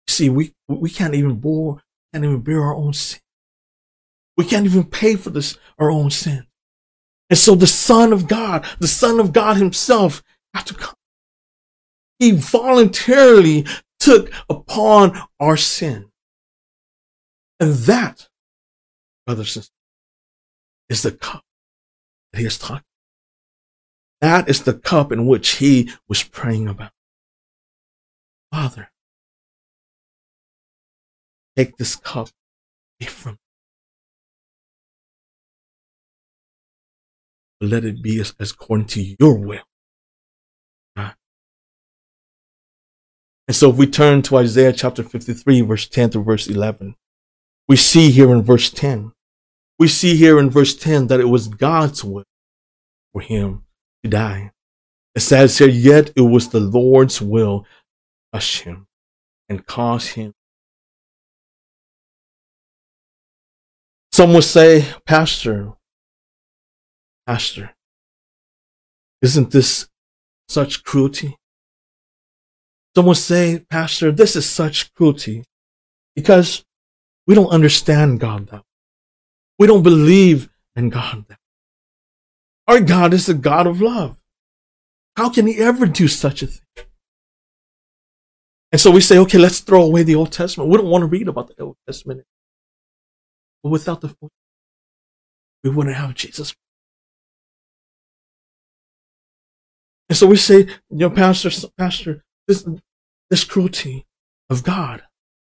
See, 0.08 0.28
we, 0.28 0.52
we 0.68 0.90
can't 0.90 1.14
even 1.14 1.36
bore, 1.36 1.80
can't 2.12 2.24
even 2.24 2.40
bear 2.40 2.60
our 2.60 2.74
own 2.74 2.92
sin. 2.92 3.20
We 4.36 4.46
can't 4.46 4.66
even 4.66 4.84
pay 4.84 5.14
for 5.14 5.30
this, 5.30 5.58
our 5.78 5.90
own 5.90 6.10
sin. 6.10 6.46
And 7.32 7.38
so 7.38 7.54
the 7.54 7.66
Son 7.66 8.12
of 8.12 8.28
God, 8.28 8.66
the 8.78 8.86
Son 8.86 9.18
of 9.18 9.32
God 9.32 9.56
himself 9.56 10.22
had 10.52 10.66
to 10.66 10.74
come. 10.74 10.94
He 12.18 12.32
voluntarily 12.32 13.64
took 13.98 14.30
upon 14.50 15.18
our 15.40 15.56
sin. 15.56 16.10
And 17.58 17.72
that, 17.72 18.28
brothers 19.24 19.56
and 19.56 19.64
sisters, 19.64 19.70
is 20.90 21.00
the 21.00 21.12
cup 21.12 21.42
that 22.32 22.40
he 22.40 22.44
is 22.44 22.58
talking 22.58 22.84
that 24.22 24.48
is 24.48 24.62
the 24.62 24.74
cup 24.74 25.10
in 25.10 25.26
which 25.26 25.56
he 25.56 25.90
was 26.08 26.22
praying 26.22 26.68
about. 26.68 26.92
Father, 28.52 28.92
take 31.56 31.76
this 31.76 31.96
cup 31.96 32.28
away 33.00 33.08
from 33.08 33.32
me. 33.32 33.41
Let 37.62 37.84
it 37.84 38.02
be 38.02 38.20
as, 38.20 38.34
as 38.40 38.50
according 38.50 38.86
to 38.88 39.02
your 39.18 39.38
will. 39.38 39.62
And 43.48 43.56
so 43.56 43.70
if 43.70 43.76
we 43.76 43.86
turn 43.86 44.22
to 44.22 44.36
Isaiah 44.36 44.72
chapter 44.72 45.02
53, 45.02 45.62
verse 45.62 45.88
10 45.88 46.10
to 46.10 46.20
verse 46.20 46.46
11, 46.46 46.94
we 47.68 47.76
see 47.76 48.10
here 48.10 48.32
in 48.32 48.42
verse 48.42 48.70
10, 48.70 49.12
we 49.78 49.88
see 49.88 50.16
here 50.16 50.38
in 50.38 50.48
verse 50.48 50.76
10 50.76 51.08
that 51.08 51.20
it 51.20 51.28
was 51.28 51.48
God's 51.48 52.04
will 52.04 52.24
for 53.12 53.20
him 53.20 53.64
to 54.04 54.10
die. 54.10 54.52
It 55.14 55.20
says 55.20 55.58
here, 55.58 55.68
yet 55.68 56.12
it 56.16 56.22
was 56.22 56.48
the 56.48 56.60
Lord's 56.60 57.20
will 57.20 57.62
to 57.62 57.68
crush 58.32 58.60
him 58.60 58.86
and 59.48 59.66
cause 59.66 60.08
him. 60.08 60.32
Some 64.12 64.34
would 64.34 64.44
say, 64.44 64.86
Pastor, 65.04 65.72
Pastor, 67.26 67.74
isn't 69.20 69.50
this 69.50 69.88
such 70.48 70.82
cruelty? 70.84 71.36
Some 72.94 73.06
would 73.06 73.16
say, 73.16 73.64
Pastor, 73.70 74.12
this 74.12 74.36
is 74.36 74.48
such 74.48 74.92
cruelty 74.94 75.44
because 76.14 76.64
we 77.26 77.34
don't 77.34 77.48
understand 77.48 78.20
God 78.20 78.48
that 78.48 78.56
way. 78.56 78.62
We 79.58 79.66
don't 79.66 79.82
believe 79.82 80.50
in 80.74 80.88
God 80.90 81.24
that 81.28 81.38
our 82.66 82.80
God 82.80 83.12
is 83.12 83.28
a 83.28 83.34
God 83.34 83.66
of 83.66 83.80
love. 83.80 84.16
How 85.16 85.28
can 85.30 85.46
he 85.46 85.58
ever 85.58 85.86
do 85.86 86.08
such 86.08 86.42
a 86.42 86.46
thing? 86.46 86.86
And 88.70 88.80
so 88.80 88.90
we 88.90 89.02
say, 89.02 89.18
okay, 89.18 89.38
let's 89.38 89.60
throw 89.60 89.82
away 89.82 90.02
the 90.02 90.14
Old 90.14 90.32
Testament. 90.32 90.70
We 90.70 90.78
don't 90.78 90.86
want 90.86 91.02
to 91.02 91.06
read 91.06 91.28
about 91.28 91.48
the 91.48 91.62
Old 91.62 91.76
Testament. 91.86 92.24
But 93.62 93.68
without 93.68 94.00
the, 94.00 94.14
we 95.62 95.70
wouldn't 95.70 95.96
have 95.96 96.14
Jesus. 96.14 96.54
And 100.12 100.16
so 100.18 100.26
we 100.26 100.36
say, 100.36 100.58
you 100.58 100.68
know, 100.90 101.08
Pastor, 101.08 101.48
Pastor, 101.78 102.22
this, 102.46 102.68
this 103.30 103.44
cruelty 103.44 104.04
of 104.50 104.62
God, 104.62 105.02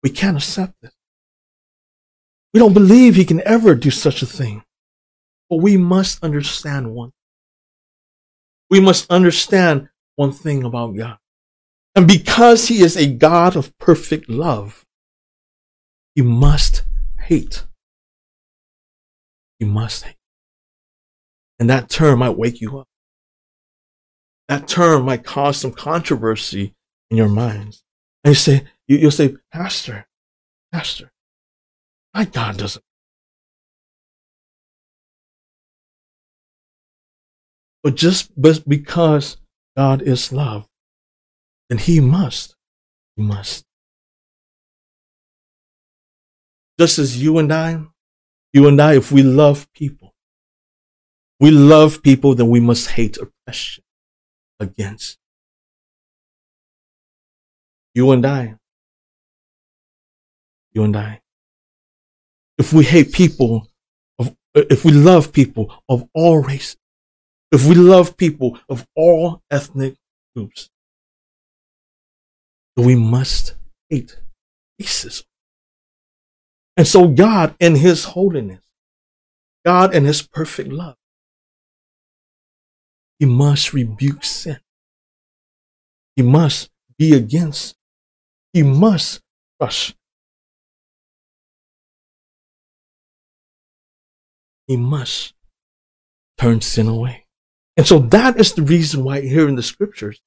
we 0.04 0.12
can't 0.12 0.38
accept 0.38 0.76
it. 0.84 0.92
We 2.54 2.60
don't 2.60 2.76
believe 2.76 3.16
he 3.16 3.26
can 3.26 3.42
ever 3.42 3.74
do 3.74 3.90
such 3.90 4.22
a 4.22 4.28
thing. 4.28 4.64
But 5.50 5.62
we 5.62 5.78
must 5.78 6.24
understand 6.24 6.94
one. 6.94 7.12
We 8.70 8.80
must 8.80 9.10
understand 9.10 9.90
one 10.16 10.32
thing 10.32 10.64
about 10.64 10.96
God. 10.96 11.18
And 11.96 12.08
because 12.08 12.68
he 12.68 12.84
is 12.84 12.96
a 12.96 13.12
God 13.12 13.56
of 13.56 13.76
perfect 13.80 14.30
love, 14.30 14.86
he 16.14 16.22
must 16.22 16.84
hate. 17.20 17.66
He 19.58 19.66
must 19.66 20.04
hate. 20.04 20.18
And 21.60 21.68
that 21.72 21.90
term 21.90 22.20
might 22.20 22.38
wake 22.38 22.62
you 22.62 22.78
up. 22.78 22.88
That 24.52 24.68
term 24.68 25.06
might 25.06 25.24
cause 25.24 25.56
some 25.56 25.72
controversy 25.72 26.76
in 27.10 27.16
your 27.16 27.30
minds. 27.30 27.86
And 28.26 28.32
you 28.32 28.36
say, 28.36 28.66
you, 28.86 29.00
will 29.00 29.10
say, 29.10 29.38
Pastor, 29.54 30.06
Pastor, 30.74 31.10
my 32.14 32.26
God 32.26 32.58
doesn't. 32.58 32.84
But 37.82 37.96
just 37.96 38.38
because 38.68 39.38
God 39.78 40.02
is 40.02 40.34
love, 40.34 40.68
then 41.70 41.78
He 41.80 42.02
must, 42.02 42.58
He 43.16 43.24
must. 43.24 43.64
Just 46.78 47.00
as 47.00 47.24
you 47.24 47.38
and 47.38 47.54
I, 47.54 47.82
you 48.52 48.68
and 48.68 48.82
I, 48.82 48.96
if 48.96 49.14
we 49.14 49.24
love 49.24 49.72
people, 49.72 50.14
we 51.40 51.52
love 51.52 52.04
people, 52.04 52.36
then 52.36 52.50
we 52.50 52.60
must 52.60 52.90
hate 52.90 53.18
oppression 53.18 53.86
against. 54.62 55.18
You 57.94 58.12
and 58.12 58.26
I, 58.26 58.56
you 60.72 60.84
and 60.84 60.96
I 60.96 61.22
if 62.62 62.72
we 62.72 62.84
hate 62.84 63.12
people, 63.12 63.68
of, 64.20 64.36
if 64.54 64.86
we 64.86 64.92
love 64.92 65.34
people 65.34 65.74
of 65.90 66.08
all 66.14 66.44
races, 66.44 66.78
if 67.52 67.66
we 67.66 67.74
love 67.74 68.16
people 68.18 68.60
of 68.70 68.86
all 68.96 69.42
ethnic 69.50 69.96
groups, 70.36 70.70
we 72.78 72.96
must 72.96 73.56
hate 73.90 74.16
racism. 74.80 75.26
And 76.78 76.88
so 76.88 77.08
God 77.08 77.56
in 77.60 77.76
his 77.76 78.04
holiness, 78.04 78.62
God 79.66 79.96
in 79.96 80.06
his 80.06 80.22
perfect 80.22 80.70
love, 80.70 80.98
he 83.22 83.26
must 83.26 83.72
rebuke 83.72 84.26
sin. 84.26 84.60
He 86.18 86.24
must 86.24 86.70
be 86.98 87.14
against. 87.14 87.78
He 88.52 88.64
must 88.64 89.22
crush 89.58 89.96
he 94.72 94.78
must 94.78 95.34
turn 96.38 96.62
sin 96.62 96.88
away. 96.88 97.26
And 97.76 97.86
so 97.86 98.00
that 98.00 98.40
is 98.40 98.54
the 98.54 98.62
reason 98.62 99.04
why 99.04 99.20
here 99.20 99.50
in 99.50 99.56
the 99.56 99.64
scriptures 99.64 100.22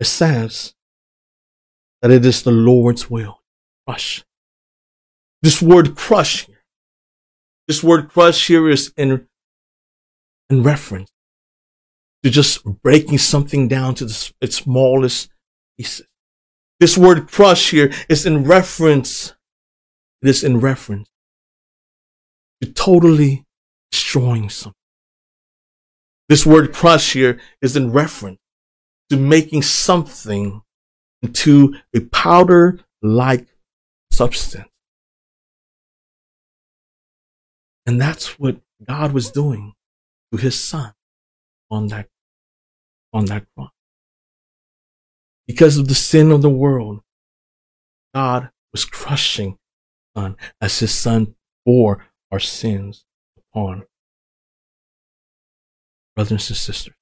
it 0.00 0.06
says 0.06 0.74
that 2.02 2.10
it 2.10 2.26
is 2.26 2.42
the 2.42 2.50
Lord's 2.50 3.08
will. 3.08 3.42
Crush. 3.86 4.24
This 5.40 5.62
word 5.62 5.94
crush 5.94 6.46
here. 6.46 6.64
This 7.68 7.84
word 7.84 8.08
crush 8.08 8.48
here 8.48 8.68
is 8.68 8.92
in, 8.96 9.28
in 10.50 10.64
reference 10.64 11.10
to 12.26 12.30
just 12.30 12.64
breaking 12.82 13.18
something 13.18 13.68
down 13.68 13.94
to 13.94 14.04
the, 14.04 14.32
its 14.40 14.56
smallest 14.56 15.30
pieces. 15.78 16.04
This 16.80 16.98
word 16.98 17.30
crush 17.30 17.70
here 17.70 17.92
is 18.08 18.26
in 18.26 18.42
reference, 18.42 19.32
it 20.22 20.28
is 20.28 20.42
in 20.42 20.58
reference 20.58 21.08
to 22.60 22.72
totally 22.72 23.44
destroying 23.92 24.50
something. 24.50 24.74
This 26.28 26.44
word 26.44 26.74
crush 26.74 27.12
here 27.12 27.38
is 27.62 27.76
in 27.76 27.92
reference 27.92 28.40
to 29.10 29.16
making 29.16 29.62
something 29.62 30.62
into 31.22 31.76
a 31.94 32.00
powder 32.00 32.80
like 33.02 33.46
substance. 34.10 34.68
And 37.86 38.00
that's 38.00 38.36
what 38.36 38.56
God 38.84 39.12
was 39.12 39.30
doing 39.30 39.74
to 40.32 40.38
his 40.38 40.58
son 40.58 40.92
on 41.70 41.86
that, 41.88 42.08
on 43.16 43.24
that 43.26 43.46
cross. 43.54 43.70
Because 45.46 45.78
of 45.78 45.88
the 45.88 45.94
sin 45.94 46.30
of 46.30 46.42
the 46.42 46.50
world, 46.50 47.00
God 48.14 48.50
was 48.72 48.84
crushing 48.84 49.58
son 50.14 50.36
as 50.60 50.78
his 50.78 50.92
son 50.92 51.34
bore 51.64 52.04
our 52.30 52.40
sins 52.40 53.04
upon. 53.38 53.84
Brothers 56.14 56.50
and 56.50 56.56
sisters, 56.56 56.94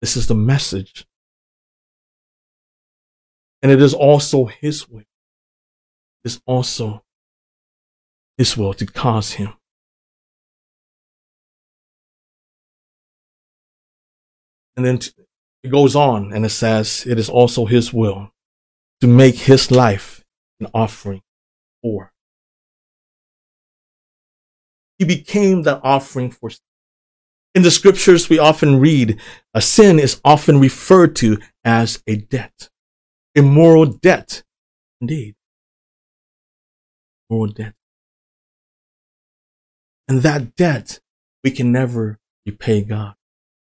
this 0.00 0.16
is 0.16 0.26
the 0.26 0.34
message. 0.34 1.06
And 3.62 3.72
it 3.72 3.82
is 3.82 3.94
also 3.94 4.44
His 4.44 4.88
will. 4.88 5.00
It 5.00 5.06
is 6.24 6.40
also 6.46 7.04
His 8.36 8.56
will 8.56 8.74
to 8.74 8.86
cause 8.86 9.32
Him 9.32 9.57
And 14.78 14.86
then 14.86 15.00
it 15.62 15.68
goes 15.68 15.94
on 15.94 16.32
and 16.32 16.46
it 16.46 16.50
says, 16.50 17.04
it 17.06 17.18
is 17.18 17.28
also 17.28 17.66
his 17.66 17.92
will 17.92 18.30
to 19.02 19.06
make 19.06 19.34
his 19.34 19.70
life 19.70 20.24
an 20.60 20.68
offering 20.72 21.20
for 21.82 22.12
he 24.98 25.04
became 25.04 25.62
that 25.62 25.80
offering 25.82 26.30
for 26.30 26.50
sin. 26.50 26.58
In 27.54 27.62
the 27.62 27.70
scriptures, 27.70 28.28
we 28.28 28.38
often 28.38 28.78
read 28.78 29.18
a 29.54 29.60
sin 29.60 29.98
is 29.98 30.20
often 30.24 30.60
referred 30.60 31.16
to 31.16 31.38
as 31.64 32.02
a 32.06 32.16
debt, 32.16 32.68
a 33.36 33.42
moral 33.42 33.86
debt. 33.86 34.42
Indeed. 35.00 35.36
Moral 37.30 37.52
debt. 37.52 37.74
And 40.08 40.22
that 40.22 40.56
debt, 40.56 41.00
we 41.44 41.50
can 41.50 41.72
never 41.72 42.18
repay 42.44 42.82
God. 42.82 43.14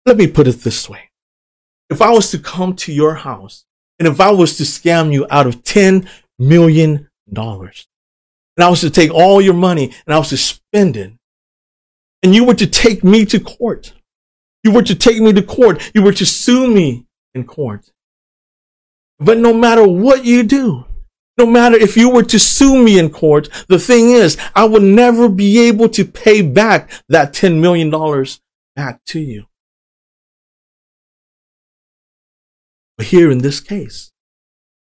Let 0.06 0.16
me 0.18 0.26
put 0.26 0.46
it 0.46 0.60
this 0.60 0.88
way. 0.88 1.10
If 1.88 2.02
I 2.02 2.10
was 2.10 2.30
to 2.32 2.38
come 2.38 2.76
to 2.76 2.92
your 2.92 3.14
house 3.14 3.64
and 3.98 4.06
if 4.06 4.20
I 4.20 4.30
was 4.30 4.56
to 4.58 4.64
scam 4.64 5.12
you 5.12 5.26
out 5.30 5.46
of 5.46 5.62
$10 5.62 6.08
million 6.38 7.08
and 7.26 7.78
I 8.58 8.68
was 8.68 8.80
to 8.80 8.90
take 8.90 9.12
all 9.12 9.40
your 9.40 9.54
money 9.54 9.92
and 10.06 10.14
I 10.14 10.18
was 10.18 10.30
to 10.30 10.36
spend 10.36 10.96
it 10.96 11.12
and 12.22 12.34
you 12.34 12.44
were 12.44 12.54
to 12.54 12.66
take 12.66 13.04
me 13.04 13.24
to 13.26 13.40
court. 13.40 13.94
You 14.62 14.72
were 14.72 14.82
to 14.82 14.94
take 14.94 15.20
me 15.20 15.32
to 15.32 15.42
court. 15.42 15.90
You 15.94 16.02
were 16.02 16.12
to 16.12 16.26
sue 16.26 16.66
me 16.66 17.06
in 17.34 17.44
court. 17.44 17.90
But 19.18 19.38
no 19.38 19.52
matter 19.52 19.86
what 19.86 20.24
you 20.24 20.42
do, 20.42 20.84
no 21.36 21.46
matter 21.46 21.76
if 21.76 21.96
you 21.96 22.08
were 22.10 22.22
to 22.24 22.38
sue 22.38 22.82
me 22.82 22.98
in 22.98 23.10
court, 23.10 23.48
the 23.68 23.78
thing 23.78 24.10
is, 24.10 24.36
I 24.54 24.64
would 24.64 24.82
never 24.82 25.28
be 25.28 25.66
able 25.68 25.88
to 25.90 26.04
pay 26.04 26.42
back 26.42 26.90
that 27.08 27.32
$10 27.32 27.60
million 27.60 27.90
back 28.76 29.04
to 29.06 29.20
you. 29.20 29.46
But 32.96 33.06
here 33.06 33.30
in 33.30 33.38
this 33.38 33.60
case, 33.60 34.12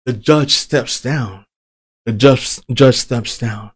the 0.05 0.13
judge 0.13 0.51
steps 0.51 1.01
down. 1.01 1.45
The 2.05 2.13
judge, 2.13 2.59
judge 2.71 2.97
steps 2.97 3.37
down 3.37 3.71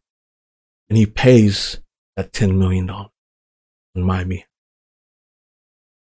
and 0.90 0.98
he 0.98 1.06
pays 1.06 1.80
that 2.16 2.34
$10 2.34 2.58
million 2.58 2.90
on 2.90 3.10
my 3.96 4.24
behalf. 4.24 4.46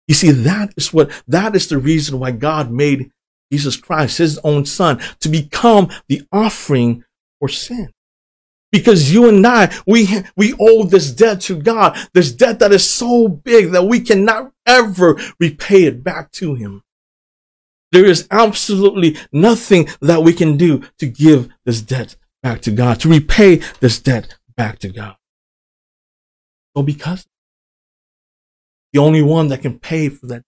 You 0.07 0.15
see, 0.15 0.31
that 0.31 0.73
is 0.77 0.93
what, 0.93 1.11
that 1.27 1.57
is 1.57 1.67
the 1.67 1.79
reason 1.79 2.21
why 2.21 2.31
God 2.31 2.71
made 2.71 3.11
Jesus 3.51 3.77
Christ, 3.77 4.19
his 4.19 4.39
own 4.45 4.65
son, 4.67 5.01
to 5.21 5.29
become 5.29 5.89
the 6.09 6.23
offering 6.31 7.05
for 7.41 7.49
sin. 7.49 7.93
Because 8.71 9.13
you 9.13 9.29
and 9.29 9.45
I, 9.47 9.75
we, 9.87 10.09
we 10.37 10.55
owe 10.61 10.85
this 10.85 11.11
debt 11.11 11.41
to 11.43 11.61
God, 11.61 11.97
this 12.13 12.33
debt 12.33 12.59
that 12.59 12.73
is 12.73 12.89
so 12.89 13.27
big 13.27 13.71
that 13.73 13.85
we 13.85 14.01
cannot 14.01 14.53
ever 14.67 15.19
repay 15.41 15.85
it 15.85 16.05
back 16.05 16.31
to 16.33 16.55
him. 16.55 16.83
There 17.93 18.05
is 18.05 18.27
absolutely 18.31 19.17
nothing 19.33 19.89
that 20.01 20.23
we 20.23 20.33
can 20.33 20.57
do 20.57 20.83
to 20.99 21.07
give 21.07 21.49
this 21.65 21.81
debt 21.81 22.17
back 22.43 22.61
to 22.63 22.71
God, 22.71 23.01
to 23.01 23.09
repay 23.09 23.57
this 23.81 24.01
debt 24.01 24.37
back 24.57 24.79
to 24.81 24.89
God. 24.89 25.17
So 26.77 26.83
because 26.83 27.27
the 28.93 28.99
only 29.01 29.23
one 29.23 29.49
that 29.49 29.63
can 29.63 29.79
pay 29.79 30.09
for 30.09 30.27
that 30.27 30.43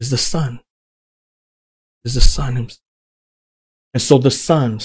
is 0.00 0.10
the 0.10 0.18
Son. 0.18 0.60
Is 2.04 2.14
the 2.14 2.20
Son 2.20 2.56
himself. 2.56 2.80
And 3.92 4.02
so 4.02 4.18
the 4.18 4.30
Son 4.30 4.80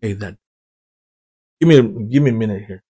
pay 0.00 0.12
that. 0.12 0.36
Give 1.60 1.68
me 1.68 2.06
give 2.06 2.22
me 2.22 2.30
a 2.30 2.34
minute 2.34 2.64
here. 2.66 2.82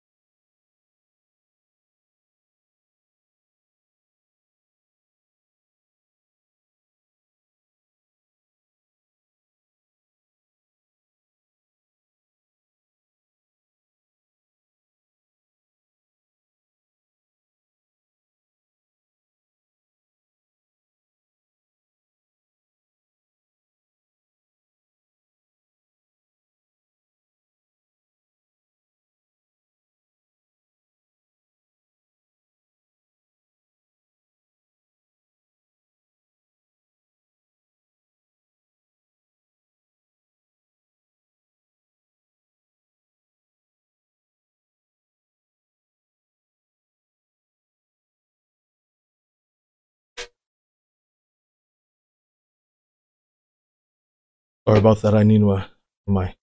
Sorry 54.67 54.81
about 54.81 55.03
that. 55.03 55.15
I 55.15 55.23
need 55.23 55.43
my, 55.43 55.65
my 56.09 56.35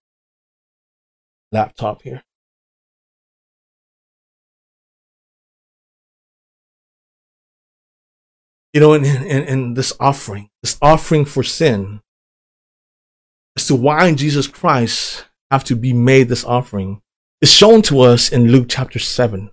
laptop 1.51 2.03
here. 2.03 2.23
You 8.71 8.79
know, 8.79 8.93
in, 8.93 9.03
in, 9.03 9.43
in 9.43 9.73
this 9.73 9.91
offering, 9.99 10.49
this 10.61 10.77
offering 10.81 11.25
for 11.25 11.43
sin, 11.43 12.01
as 13.57 13.67
to 13.67 13.75
why 13.75 14.13
Jesus 14.13 14.47
Christ 14.47 15.25
have 15.51 15.65
to 15.65 15.75
be 15.75 15.91
made 15.91 16.29
this 16.29 16.45
offering 16.45 17.01
is 17.41 17.51
shown 17.51 17.81
to 17.83 17.99
us 17.99 18.31
in 18.31 18.51
Luke 18.51 18.67
chapter 18.69 18.99
7, 18.99 19.51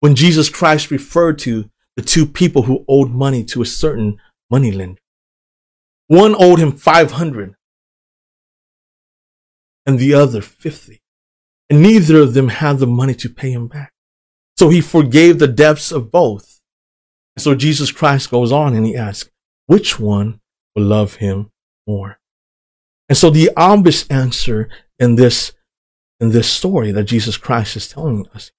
when 0.00 0.14
Jesus 0.14 0.48
Christ 0.48 0.90
referred 0.90 1.38
to 1.40 1.70
the 1.94 2.02
two 2.02 2.24
people 2.24 2.62
who 2.62 2.86
owed 2.88 3.10
money 3.10 3.44
to 3.44 3.60
a 3.60 3.66
certain 3.66 4.18
moneylender. 4.50 5.00
One 6.06 6.34
owed 6.38 6.58
him 6.58 6.72
500 6.72 7.54
and 9.88 9.98
the 9.98 10.12
other 10.12 10.42
50. 10.42 11.00
And 11.70 11.82
neither 11.82 12.20
of 12.20 12.34
them 12.34 12.48
had 12.48 12.78
the 12.78 12.86
money 12.86 13.14
to 13.14 13.30
pay 13.30 13.50
him 13.50 13.68
back. 13.68 13.94
So 14.58 14.68
he 14.68 14.82
forgave 14.82 15.38
the 15.38 15.48
debts 15.48 15.90
of 15.90 16.10
both. 16.10 16.60
And 17.34 17.42
so 17.42 17.54
Jesus 17.54 17.90
Christ 17.90 18.30
goes 18.30 18.52
on 18.52 18.76
and 18.76 18.84
he 18.84 18.94
asks, 18.94 19.30
which 19.66 19.98
one 19.98 20.40
will 20.76 20.82
love 20.82 21.14
him 21.14 21.50
more? 21.86 22.20
And 23.08 23.16
so 23.16 23.30
the 23.30 23.50
obvious 23.56 24.06
answer 24.08 24.68
in 24.98 25.14
this, 25.14 25.52
in 26.20 26.32
this 26.32 26.50
story 26.50 26.92
that 26.92 27.04
Jesus 27.04 27.38
Christ 27.38 27.74
is 27.74 27.88
telling 27.88 28.26
us 28.34 28.52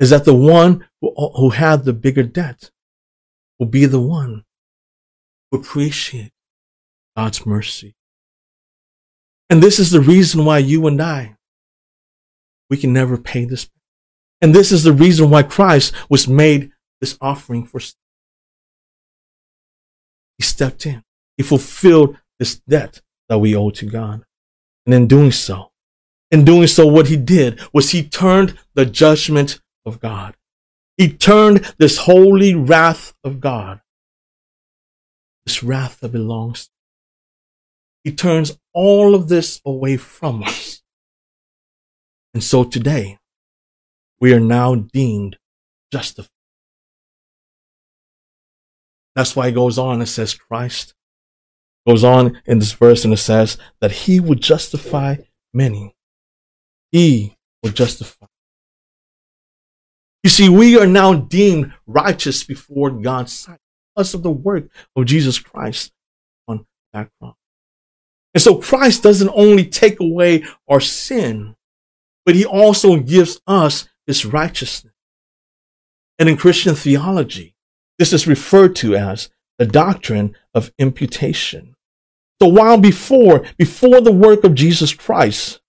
is 0.00 0.10
that 0.10 0.24
the 0.24 0.34
one 0.34 0.88
who, 1.00 1.14
who 1.36 1.50
had 1.50 1.84
the 1.84 1.92
bigger 1.92 2.24
debt 2.24 2.72
will 3.60 3.68
be 3.68 3.86
the 3.86 4.00
one 4.00 4.44
who 5.50 5.60
appreciates 5.60 6.34
God's 7.16 7.46
mercy 7.46 7.94
and 9.50 9.60
this 9.60 9.80
is 9.80 9.90
the 9.90 10.00
reason 10.00 10.44
why 10.44 10.58
you 10.58 10.86
and 10.86 11.02
I, 11.02 11.36
we 12.70 12.76
can 12.76 12.92
never 12.92 13.18
pay 13.18 13.44
this. 13.44 13.68
And 14.40 14.54
this 14.54 14.70
is 14.70 14.84
the 14.84 14.92
reason 14.92 15.28
why 15.28 15.42
Christ 15.42 15.92
was 16.08 16.28
made 16.28 16.70
this 17.00 17.18
offering 17.20 17.66
for. 17.66 17.80
He 20.38 20.44
stepped 20.44 20.86
in. 20.86 21.02
He 21.36 21.42
fulfilled 21.42 22.16
this 22.38 22.60
debt 22.60 23.02
that 23.28 23.38
we 23.38 23.56
owe 23.56 23.70
to 23.70 23.86
God. 23.86 24.24
And 24.86 24.94
in 24.94 25.08
doing 25.08 25.32
so, 25.32 25.72
in 26.30 26.44
doing 26.44 26.68
so, 26.68 26.86
what 26.86 27.08
he 27.08 27.16
did 27.16 27.60
was 27.72 27.90
he 27.90 28.04
turned 28.04 28.56
the 28.74 28.86
judgment 28.86 29.60
of 29.84 30.00
God. 30.00 30.36
He 30.96 31.12
turned 31.12 31.74
this 31.78 31.98
holy 31.98 32.54
wrath 32.54 33.14
of 33.24 33.40
God, 33.40 33.80
this 35.44 35.62
wrath 35.62 36.00
that 36.00 36.12
belongs 36.12 36.70
he 38.04 38.12
turns 38.12 38.58
all 38.72 39.14
of 39.14 39.28
this 39.28 39.60
away 39.64 39.96
from 39.96 40.42
us. 40.42 40.82
And 42.34 42.42
so 42.42 42.64
today, 42.64 43.18
we 44.20 44.32
are 44.32 44.40
now 44.40 44.74
deemed 44.74 45.36
justified. 45.92 46.30
That's 49.14 49.34
why 49.34 49.48
it 49.48 49.52
goes 49.52 49.78
on. 49.78 50.00
It 50.00 50.06
says 50.06 50.34
Christ 50.34 50.94
goes 51.86 52.04
on 52.04 52.40
in 52.46 52.58
this 52.58 52.72
verse 52.72 53.04
and 53.04 53.12
it 53.12 53.18
says 53.18 53.58
that 53.80 53.90
he 53.90 54.20
would 54.20 54.40
justify 54.40 55.16
many. 55.52 55.94
He 56.92 57.36
will 57.62 57.72
justify. 57.72 58.26
You 60.22 60.30
see, 60.30 60.48
we 60.48 60.78
are 60.78 60.86
now 60.86 61.14
deemed 61.14 61.72
righteous 61.86 62.44
before 62.44 62.90
God's 62.90 63.32
sight 63.32 63.58
because 63.94 64.14
of 64.14 64.22
the 64.22 64.30
work 64.30 64.68
of 64.94 65.06
Jesus 65.06 65.38
Christ 65.38 65.92
on 66.46 66.66
that 66.92 67.08
cross. 67.18 67.34
And 68.34 68.42
so 68.42 68.56
Christ 68.56 69.02
doesn't 69.02 69.32
only 69.34 69.64
take 69.64 70.00
away 70.00 70.44
our 70.68 70.80
sin, 70.80 71.56
but 72.24 72.34
he 72.34 72.44
also 72.44 72.96
gives 72.98 73.40
us 73.46 73.88
his 74.06 74.24
righteousness. 74.24 74.94
And 76.18 76.28
in 76.28 76.36
Christian 76.36 76.74
theology, 76.74 77.54
this 77.98 78.12
is 78.12 78.26
referred 78.26 78.76
to 78.76 78.94
as 78.94 79.30
the 79.58 79.66
doctrine 79.66 80.36
of 80.54 80.72
imputation. 80.78 81.76
So 82.40 82.48
while 82.48 82.78
before, 82.78 83.44
before 83.58 84.00
the 84.00 84.12
work 84.12 84.44
of 84.44 84.54
Jesus 84.54 84.94
Christ, 84.94 85.60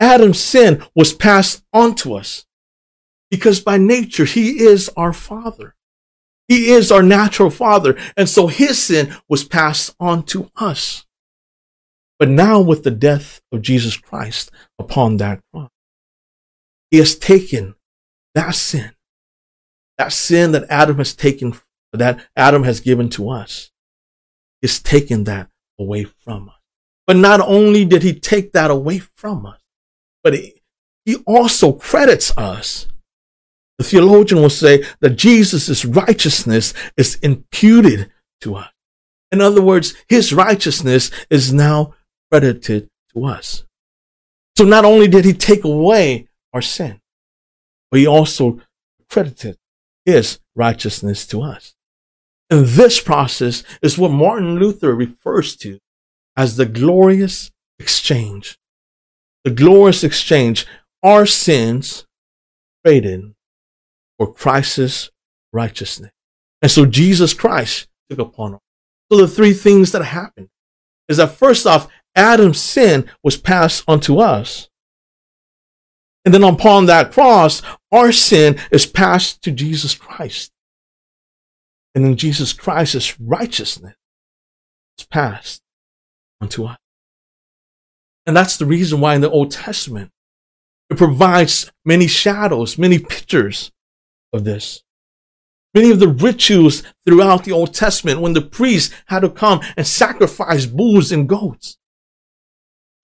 Adam's 0.00 0.40
sin 0.40 0.82
was 0.94 1.12
passed 1.12 1.62
on 1.72 1.94
to 1.96 2.14
us 2.14 2.46
because 3.30 3.60
by 3.60 3.78
nature 3.78 4.24
he 4.24 4.62
is 4.62 4.90
our 4.96 5.12
father. 5.12 5.74
He 6.48 6.70
is 6.70 6.92
our 6.92 7.02
natural 7.02 7.50
father. 7.50 7.96
And 8.16 8.28
so 8.28 8.46
his 8.46 8.82
sin 8.82 9.14
was 9.28 9.44
passed 9.44 9.94
on 9.98 10.24
to 10.24 10.50
us. 10.56 11.06
But 12.22 12.28
now 12.28 12.60
with 12.60 12.84
the 12.84 12.92
death 12.92 13.40
of 13.50 13.62
Jesus 13.62 13.96
Christ 13.96 14.52
upon 14.78 15.16
that 15.16 15.40
cross, 15.52 15.72
he 16.88 16.98
has 16.98 17.16
taken 17.16 17.74
that 18.36 18.54
sin, 18.54 18.92
that 19.98 20.12
sin 20.12 20.52
that 20.52 20.66
Adam 20.70 20.98
has 20.98 21.16
taken, 21.16 21.56
that 21.92 22.24
Adam 22.36 22.62
has 22.62 22.78
given 22.78 23.08
to 23.08 23.28
us, 23.28 23.72
he's 24.60 24.78
taken 24.78 25.24
that 25.24 25.50
away 25.80 26.04
from 26.04 26.50
us. 26.50 26.60
But 27.08 27.16
not 27.16 27.40
only 27.40 27.84
did 27.84 28.04
he 28.04 28.14
take 28.14 28.52
that 28.52 28.70
away 28.70 29.00
from 29.00 29.44
us, 29.44 29.58
but 30.22 30.34
he, 30.34 30.62
he 31.04 31.16
also 31.26 31.72
credits 31.72 32.38
us. 32.38 32.86
The 33.78 33.84
theologian 33.84 34.40
will 34.40 34.48
say 34.48 34.84
that 35.00 35.16
Jesus' 35.16 35.84
righteousness 35.84 36.72
is 36.96 37.16
imputed 37.16 38.12
to 38.42 38.54
us. 38.54 38.70
In 39.32 39.40
other 39.40 39.60
words, 39.60 39.94
his 40.08 40.32
righteousness 40.32 41.10
is 41.28 41.52
now 41.52 41.94
credited 42.32 42.88
to 43.12 43.24
us. 43.26 43.64
So 44.56 44.64
not 44.64 44.86
only 44.86 45.06
did 45.06 45.26
he 45.26 45.34
take 45.34 45.64
away 45.64 46.28
our 46.54 46.62
sin, 46.62 47.00
but 47.90 48.00
he 48.00 48.06
also 48.06 48.60
credited 49.10 49.58
his 50.06 50.40
righteousness 50.54 51.26
to 51.26 51.42
us. 51.42 51.74
And 52.48 52.66
this 52.66 53.00
process 53.00 53.64
is 53.82 53.98
what 53.98 54.10
Martin 54.10 54.58
Luther 54.58 54.94
refers 54.94 55.56
to 55.56 55.78
as 56.36 56.56
the 56.56 56.66
glorious 56.66 57.50
exchange. 57.78 58.58
The 59.44 59.50
glorious 59.50 60.02
exchange, 60.02 60.66
our 61.02 61.26
sins 61.26 62.06
traded 62.84 63.34
for 64.18 64.32
Christ's 64.32 65.10
righteousness. 65.52 66.12
And 66.62 66.70
so 66.70 66.86
Jesus 66.86 67.34
Christ 67.34 67.88
took 68.08 68.18
upon 68.18 68.54
us. 68.54 68.60
So 69.10 69.18
the 69.18 69.28
three 69.28 69.52
things 69.52 69.92
that 69.92 70.04
happened 70.04 70.48
is 71.08 71.18
that 71.18 71.32
first 71.32 71.66
off, 71.66 71.88
Adam's 72.14 72.60
sin 72.60 73.08
was 73.22 73.36
passed 73.36 73.84
onto 73.88 74.18
us. 74.18 74.68
And 76.24 76.32
then 76.32 76.44
upon 76.44 76.86
that 76.86 77.12
cross, 77.12 77.62
our 77.90 78.12
sin 78.12 78.58
is 78.70 78.86
passed 78.86 79.42
to 79.42 79.50
Jesus 79.50 79.94
Christ. 79.94 80.52
And 81.94 82.04
then 82.04 82.16
Jesus 82.16 82.52
Christ's 82.52 83.20
righteousness 83.20 83.96
is 84.98 85.06
passed 85.06 85.62
onto 86.40 86.64
us. 86.64 86.78
And 88.26 88.36
that's 88.36 88.56
the 88.56 88.66
reason 88.66 89.00
why 89.00 89.14
in 89.14 89.20
the 89.20 89.30
Old 89.30 89.50
Testament, 89.50 90.10
it 90.90 90.96
provides 90.96 91.72
many 91.84 92.06
shadows, 92.06 92.78
many 92.78 92.98
pictures 92.98 93.72
of 94.32 94.44
this. 94.44 94.82
Many 95.74 95.90
of 95.90 96.00
the 96.00 96.08
rituals 96.08 96.82
throughout 97.04 97.44
the 97.44 97.52
Old 97.52 97.74
Testament 97.74 98.20
when 98.20 98.34
the 98.34 98.42
priests 98.42 98.94
had 99.06 99.20
to 99.20 99.30
come 99.30 99.60
and 99.76 99.86
sacrifice 99.86 100.66
bulls 100.66 101.10
and 101.10 101.28
goats. 101.28 101.78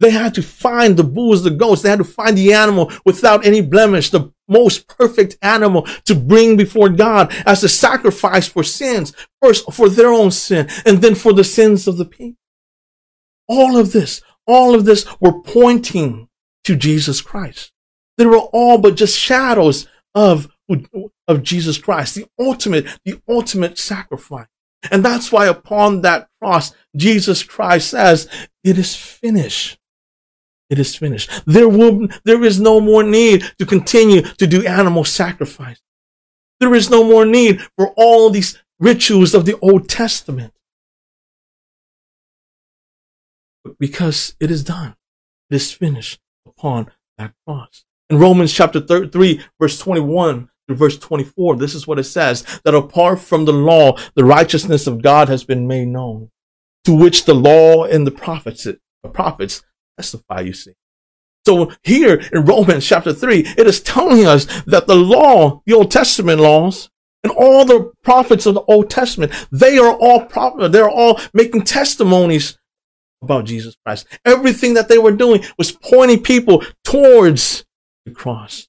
They 0.00 0.10
had 0.10 0.34
to 0.34 0.42
find 0.42 0.96
the 0.96 1.04
bulls, 1.04 1.42
the 1.42 1.50
goats. 1.50 1.82
They 1.82 1.90
had 1.90 1.98
to 1.98 2.04
find 2.04 2.38
the 2.38 2.52
animal 2.52 2.92
without 3.04 3.44
any 3.44 3.60
blemish, 3.60 4.10
the 4.10 4.32
most 4.46 4.86
perfect 4.86 5.36
animal 5.42 5.82
to 6.04 6.14
bring 6.14 6.56
before 6.56 6.88
God 6.88 7.32
as 7.44 7.64
a 7.64 7.68
sacrifice 7.68 8.46
for 8.46 8.62
sins. 8.62 9.12
First 9.42 9.72
for 9.72 9.88
their 9.88 10.12
own 10.12 10.30
sin 10.30 10.68
and 10.86 11.02
then 11.02 11.14
for 11.14 11.32
the 11.32 11.44
sins 11.44 11.88
of 11.88 11.96
the 11.96 12.04
people. 12.04 12.38
All 13.48 13.76
of 13.76 13.92
this, 13.92 14.22
all 14.46 14.74
of 14.74 14.84
this 14.84 15.06
were 15.20 15.40
pointing 15.42 16.28
to 16.64 16.76
Jesus 16.76 17.20
Christ. 17.20 17.72
They 18.18 18.26
were 18.26 18.38
all 18.38 18.78
but 18.78 18.96
just 18.96 19.18
shadows 19.18 19.88
of, 20.14 20.48
of 21.26 21.42
Jesus 21.42 21.78
Christ, 21.78 22.14
the 22.14 22.26
ultimate, 22.38 22.86
the 23.04 23.20
ultimate 23.28 23.78
sacrifice. 23.78 24.46
And 24.90 25.04
that's 25.04 25.32
why 25.32 25.46
upon 25.46 26.02
that 26.02 26.28
cross, 26.40 26.72
Jesus 26.94 27.42
Christ 27.42 27.90
says, 27.90 28.28
it 28.62 28.78
is 28.78 28.94
finished. 28.94 29.77
It 30.70 30.78
is 30.78 30.94
finished. 30.94 31.30
There 31.46 31.68
will, 31.68 32.08
there 32.24 32.44
is 32.44 32.60
no 32.60 32.80
more 32.80 33.02
need 33.02 33.44
to 33.58 33.66
continue 33.66 34.22
to 34.22 34.46
do 34.46 34.66
animal 34.66 35.04
sacrifice. 35.04 35.80
There 36.60 36.74
is 36.74 36.90
no 36.90 37.04
more 37.04 37.24
need 37.24 37.62
for 37.76 37.94
all 37.96 38.30
these 38.30 38.58
rituals 38.78 39.34
of 39.34 39.46
the 39.46 39.58
Old 39.60 39.88
Testament. 39.88 40.52
Because 43.78 44.34
it 44.40 44.50
is 44.50 44.64
done. 44.64 44.96
It 45.50 45.56
is 45.56 45.72
finished 45.72 46.20
upon 46.46 46.90
that 47.16 47.32
cross. 47.46 47.84
In 48.10 48.18
Romans 48.18 48.52
chapter 48.52 48.80
3, 48.80 49.40
verse 49.60 49.78
21 49.78 50.48
through 50.66 50.76
verse 50.76 50.98
24, 50.98 51.56
this 51.56 51.74
is 51.74 51.86
what 51.86 51.98
it 51.98 52.04
says, 52.04 52.44
that 52.64 52.74
apart 52.74 53.20
from 53.20 53.44
the 53.44 53.52
law, 53.52 53.96
the 54.14 54.24
righteousness 54.24 54.86
of 54.86 55.02
God 55.02 55.28
has 55.28 55.44
been 55.44 55.66
made 55.66 55.88
known, 55.88 56.30
to 56.84 56.94
which 56.94 57.24
the 57.24 57.34
law 57.34 57.84
and 57.84 58.06
the 58.06 58.10
prophets, 58.10 58.64
the 58.64 59.08
prophets 59.10 59.62
testify, 59.98 60.40
you 60.40 60.52
see. 60.52 60.72
So 61.46 61.72
here 61.82 62.22
in 62.32 62.44
Romans 62.44 62.86
chapter 62.86 63.12
3, 63.12 63.40
it 63.56 63.66
is 63.66 63.80
telling 63.80 64.26
us 64.26 64.44
that 64.64 64.86
the 64.86 64.94
law, 64.94 65.62
the 65.66 65.74
Old 65.74 65.90
Testament 65.90 66.40
laws, 66.40 66.90
and 67.24 67.32
all 67.32 67.64
the 67.64 67.90
prophets 68.02 68.46
of 68.46 68.54
the 68.54 68.62
Old 68.62 68.90
Testament, 68.90 69.32
they 69.50 69.78
are 69.78 69.96
all 69.98 70.28
they're 70.68 70.90
all 70.90 71.20
making 71.32 71.62
testimonies 71.62 72.58
about 73.22 73.44
Jesus 73.44 73.76
Christ. 73.84 74.06
Everything 74.24 74.74
that 74.74 74.88
they 74.88 74.98
were 74.98 75.12
doing 75.12 75.42
was 75.56 75.72
pointing 75.72 76.22
people 76.22 76.64
towards 76.84 77.64
the 78.04 78.12
cross, 78.12 78.68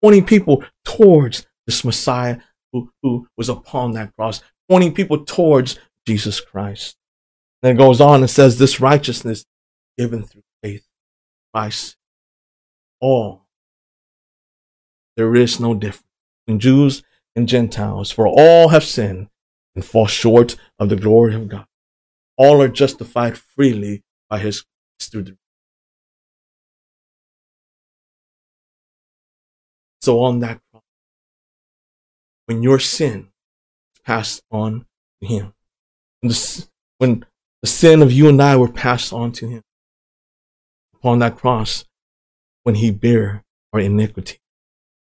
pointing 0.00 0.24
people 0.24 0.64
towards 0.84 1.46
this 1.66 1.84
Messiah 1.84 2.38
who, 2.72 2.90
who 3.02 3.26
was 3.36 3.48
upon 3.48 3.92
that 3.92 4.14
cross, 4.16 4.42
pointing 4.68 4.94
people 4.94 5.24
towards 5.24 5.78
Jesus 6.06 6.40
Christ. 6.40 6.96
Then 7.62 7.74
it 7.74 7.78
goes 7.78 8.00
on 8.00 8.20
and 8.20 8.30
says, 8.30 8.58
This 8.58 8.80
righteousness 8.80 9.44
given 9.98 10.22
through 10.22 10.42
Christ, 11.52 11.96
all. 13.00 13.46
There 15.16 15.36
is 15.36 15.60
no 15.60 15.74
difference 15.74 16.06
between 16.46 16.60
Jews 16.60 17.02
and 17.36 17.48
Gentiles, 17.48 18.10
for 18.10 18.26
all 18.26 18.68
have 18.68 18.84
sinned 18.84 19.28
and 19.74 19.84
fall 19.84 20.06
short 20.06 20.56
of 20.78 20.88
the 20.88 20.96
glory 20.96 21.34
of 21.34 21.48
God. 21.48 21.66
All 22.36 22.62
are 22.62 22.68
justified 22.68 23.36
freely 23.36 24.02
by 24.28 24.38
his 24.38 24.64
through 25.00 25.36
So 30.00 30.20
on 30.20 30.40
that 30.40 30.60
cross, 30.70 30.82
when 32.46 32.62
your 32.62 32.80
sin 32.80 33.28
is 33.94 34.00
passed 34.04 34.42
on 34.50 34.86
to 35.20 35.28
him, 35.28 35.54
when 36.20 36.30
the, 36.30 36.66
when 36.98 37.24
the 37.62 37.68
sin 37.68 38.02
of 38.02 38.10
you 38.10 38.28
and 38.28 38.42
I 38.42 38.56
were 38.56 38.72
passed 38.72 39.12
on 39.12 39.30
to 39.32 39.46
him, 39.46 39.62
upon 41.02 41.18
that 41.18 41.36
cross, 41.36 41.84
when 42.62 42.76
he 42.76 42.92
bare 42.92 43.44
our 43.72 43.80
iniquity. 43.80 44.38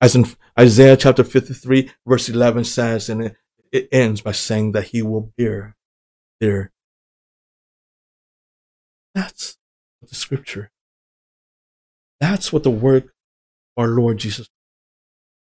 As 0.01 0.15
in 0.15 0.25
Isaiah 0.59 0.97
chapter 0.97 1.25
53 1.25 1.91
verse 2.07 2.29
11 2.29 2.65
says, 2.65 3.09
and 3.09 3.25
it, 3.25 3.37
it 3.73 3.89
ends 3.91 4.21
by 4.21 4.33
saying 4.33 4.73
that 4.73 4.85
he 4.85 5.03
will 5.03 5.33
bear 5.37 5.77
their. 6.39 6.71
That's 9.17 9.59
the 10.09 10.15
scripture. 10.15 10.71
That's 12.21 12.53
what 12.53 12.63
the 12.63 12.71
work 12.71 13.07
of 13.07 13.11
our 13.77 13.89
Lord 13.89 14.19
Jesus 14.19 14.49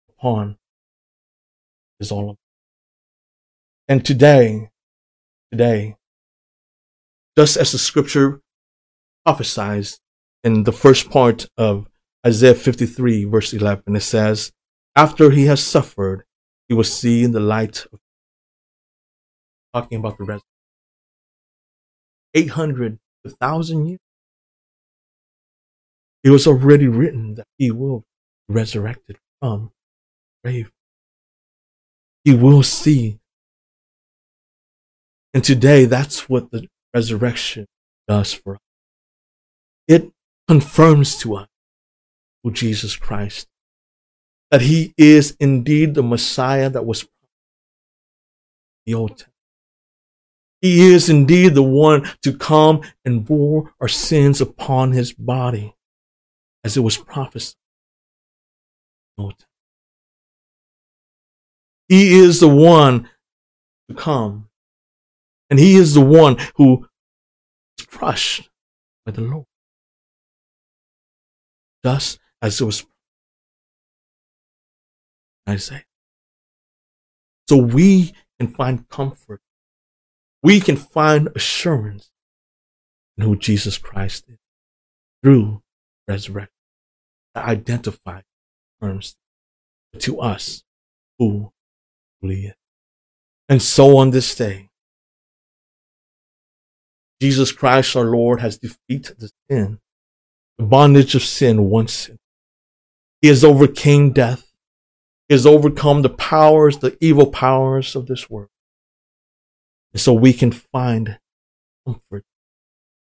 upon 0.09 0.57
is 2.01 2.11
all 2.11 2.25
about. 2.25 2.39
And 3.87 4.03
today, 4.03 4.71
today, 5.51 5.97
just 7.37 7.59
as 7.59 7.73
the 7.73 7.79
scripture 7.79 8.41
prophesies 9.27 10.01
in 10.45 10.65
the 10.65 10.73
first 10.73 11.11
part 11.11 11.47
of 11.57 11.89
Isaiah 12.27 12.55
53, 12.55 13.25
verse 13.25 13.53
11, 13.53 13.97
it 13.97 14.01
says, 14.01 14.53
After 14.97 15.31
he 15.31 15.47
has 15.47 15.63
suffered, 15.63 16.25
he 16.69 16.75
will 16.75 16.85
see 16.85 17.25
in 17.25 17.33
the 17.33 17.41
light 17.41 17.87
of 17.93 18.01
talking 19.75 19.99
about 19.99 20.19
the 20.19 20.25
resurrection. 20.25 20.47
800 22.35 22.99
to 23.25 23.31
1,000 23.31 23.87
years. 23.87 24.01
It 26.25 26.31
was 26.31 26.47
already 26.47 26.87
written 26.87 27.35
that 27.35 27.47
he 27.59 27.71
will 27.71 28.05
be 28.49 28.55
resurrected 28.55 29.19
from 29.41 29.73
the 30.43 30.51
grave. 30.51 30.73
He 32.25 32.35
will 32.35 32.63
see. 32.63 33.19
And 35.35 35.43
today, 35.43 35.87
that's 35.87 36.29
what 36.29 36.51
the 36.53 36.69
resurrection 36.95 37.67
does 38.07 38.33
for 38.33 38.55
us. 38.55 38.61
It 39.89 40.13
confirms 40.53 41.17
to 41.17 41.35
us 41.37 41.49
who 42.45 42.51
Jesus 42.51 42.95
Christ, 42.95 43.49
that 44.51 44.61
he 44.61 44.93
is 44.99 45.35
indeed 45.41 45.95
the 45.95 46.03
Messiah 46.03 46.69
that 46.69 46.85
was 46.85 47.09
the 48.85 48.93
Old 48.93 49.13
Testament. 49.13 49.33
He 50.61 50.93
is 50.93 51.09
indeed 51.09 51.55
the 51.55 51.63
one 51.63 52.07
to 52.23 52.37
come 52.37 52.83
and 53.03 53.25
bore 53.25 53.73
our 53.81 53.89
sins 53.89 54.43
upon 54.43 54.93
his 54.93 55.15
body, 55.15 55.75
as 56.65 56.77
it 56.77 56.81
was 56.81 56.99
prophesied. 56.99 57.57
He 61.89 62.19
is 62.19 62.41
the 62.41 62.49
one 62.49 63.09
to 63.89 63.95
come. 63.95 64.51
And 65.49 65.59
he 65.59 65.77
is 65.77 65.95
the 65.95 66.03
one 66.03 66.37
who 66.57 66.87
is 67.79 67.87
crushed 67.87 68.51
by 69.07 69.13
the 69.13 69.23
Lord. 69.23 69.47
Just 71.85 72.19
as 72.41 72.61
it 72.61 72.65
was 72.65 72.87
I 75.47 75.57
say. 75.57 75.85
So 77.49 77.57
we 77.57 78.15
can 78.39 78.49
find 78.49 78.89
comfort. 78.89 79.41
We 80.43 80.61
can 80.61 80.77
find 80.77 81.29
assurance 81.35 82.11
in 83.17 83.25
who 83.25 83.37
Jesus 83.37 83.79
Christ 83.79 84.25
is 84.29 84.39
through 85.23 85.63
resurrection. 86.09 86.55
To 87.35 87.45
identify 87.45 88.21
terms 88.81 89.17
to 89.99 90.21
us 90.21 90.65
who 91.19 91.53
believe. 92.21 92.55
and 93.49 93.61
so 93.61 93.97
on 93.97 94.11
this 94.11 94.35
day, 94.35 94.71
Jesus 97.21 97.53
Christ 97.53 97.97
our 97.97 98.05
Lord 98.05 98.41
has 98.41 98.59
defeated 98.59 99.19
the 99.19 99.31
sin, 99.51 99.81
the 100.63 100.69
bondage 100.69 101.17
of 101.17 101.25
sin 101.25 101.69
once. 101.69 102.09
He 103.21 103.27
has 103.29 103.43
overcame 103.43 104.13
death. 104.13 104.53
He 105.29 105.35
has 105.35 105.45
overcome 105.45 106.03
the 106.03 106.09
powers, 106.09 106.79
the 106.79 106.97
evil 107.01 107.27
powers 107.27 107.97
of 107.97 108.07
this 108.07 108.31
world. 108.31 108.49
And 109.93 110.01
so 110.01 110.13
we 110.13 110.33
can 110.33 110.53
find 110.53 111.19
comfort 111.85 112.25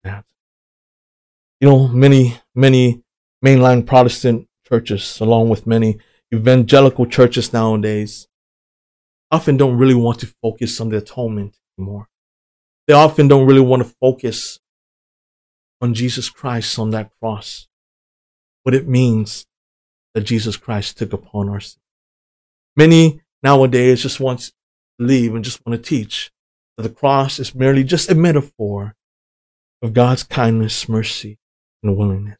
that. 0.03 0.23
You 1.59 1.69
know, 1.69 1.87
many, 1.87 2.39
many 2.53 3.01
mainline 3.43 3.87
Protestant 3.87 4.47
churches, 4.67 5.19
along 5.19 5.49
with 5.49 5.65
many 5.65 5.97
evangelical 6.31 7.07
churches 7.07 7.53
nowadays, 7.53 8.27
often 9.31 9.57
don't 9.57 9.77
really 9.77 9.95
want 9.95 10.19
to 10.19 10.33
focus 10.43 10.79
on 10.79 10.89
the 10.89 10.97
atonement 10.97 11.57
anymore. 11.79 12.07
They 12.85 12.93
often 12.93 13.27
don't 13.27 13.47
really 13.47 13.61
want 13.61 13.81
to 13.83 13.95
focus 13.99 14.59
on 15.81 15.93
Jesus 15.93 16.29
Christ 16.29 16.77
on 16.79 16.91
that 16.91 17.11
cross. 17.19 17.67
What 18.63 18.75
it 18.75 18.87
means 18.87 19.45
that 20.13 20.21
Jesus 20.21 20.57
Christ 20.57 20.97
took 20.97 21.13
upon 21.13 21.49
our 21.49 21.59
sin. 21.59 21.79
Many 22.75 23.21
nowadays 23.43 24.01
just 24.01 24.19
want 24.19 24.39
to 24.41 24.51
believe 24.97 25.35
and 25.35 25.43
just 25.43 25.65
want 25.65 25.81
to 25.81 25.89
teach 25.89 26.31
that 26.75 26.83
the 26.83 26.89
cross 26.89 27.39
is 27.39 27.55
merely 27.55 27.83
just 27.83 28.09
a 28.09 28.15
metaphor 28.15 28.95
of 29.81 29.93
God's 29.93 30.23
kindness, 30.23 30.89
mercy, 30.89 31.37
and 31.83 31.95
willingness. 31.95 32.37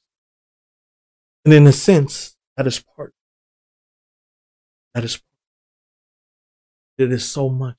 And 1.45 1.53
in 1.53 1.67
a 1.67 1.71
sense, 1.71 2.35
that 2.55 2.67
is 2.67 2.83
part. 2.95 3.13
That 4.93 5.03
is 5.03 5.17
part. 5.17 5.23
It 6.97 7.11
is 7.13 7.29
so 7.29 7.47
much. 7.49 7.77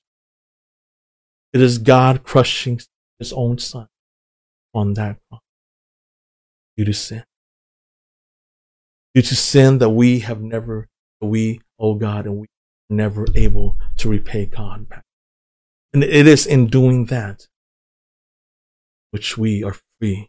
It 1.53 1.61
is 1.61 1.79
God 1.79 2.23
crushing 2.23 2.81
his 3.19 3.33
own 3.33 3.59
son 3.59 3.89
on 4.73 4.95
that 4.95 5.19
cross 5.29 5.43
due 6.79 6.85
to 6.85 6.95
sin. 6.95 7.25
Due 9.15 9.23
to 9.23 9.35
sin 9.35 9.79
that 9.79 9.91
we 9.91 10.21
have 10.21 10.41
never, 10.41 10.87
we, 11.21 11.61
oh 11.79 11.97
God, 11.97 12.25
and 12.27 12.37
we 12.39 12.47
are 12.47 12.95
never 12.95 13.27
able 13.35 13.77
to 13.97 14.09
repay 14.09 14.47
God 14.47 14.89
back. 14.89 15.03
And 15.93 16.05
it 16.05 16.29
is 16.29 16.47
in 16.47 16.69
doing 16.69 17.07
that 17.07 17.49
which 19.11 19.37
we 19.37 19.65
are 19.65 19.75
free. 19.99 20.29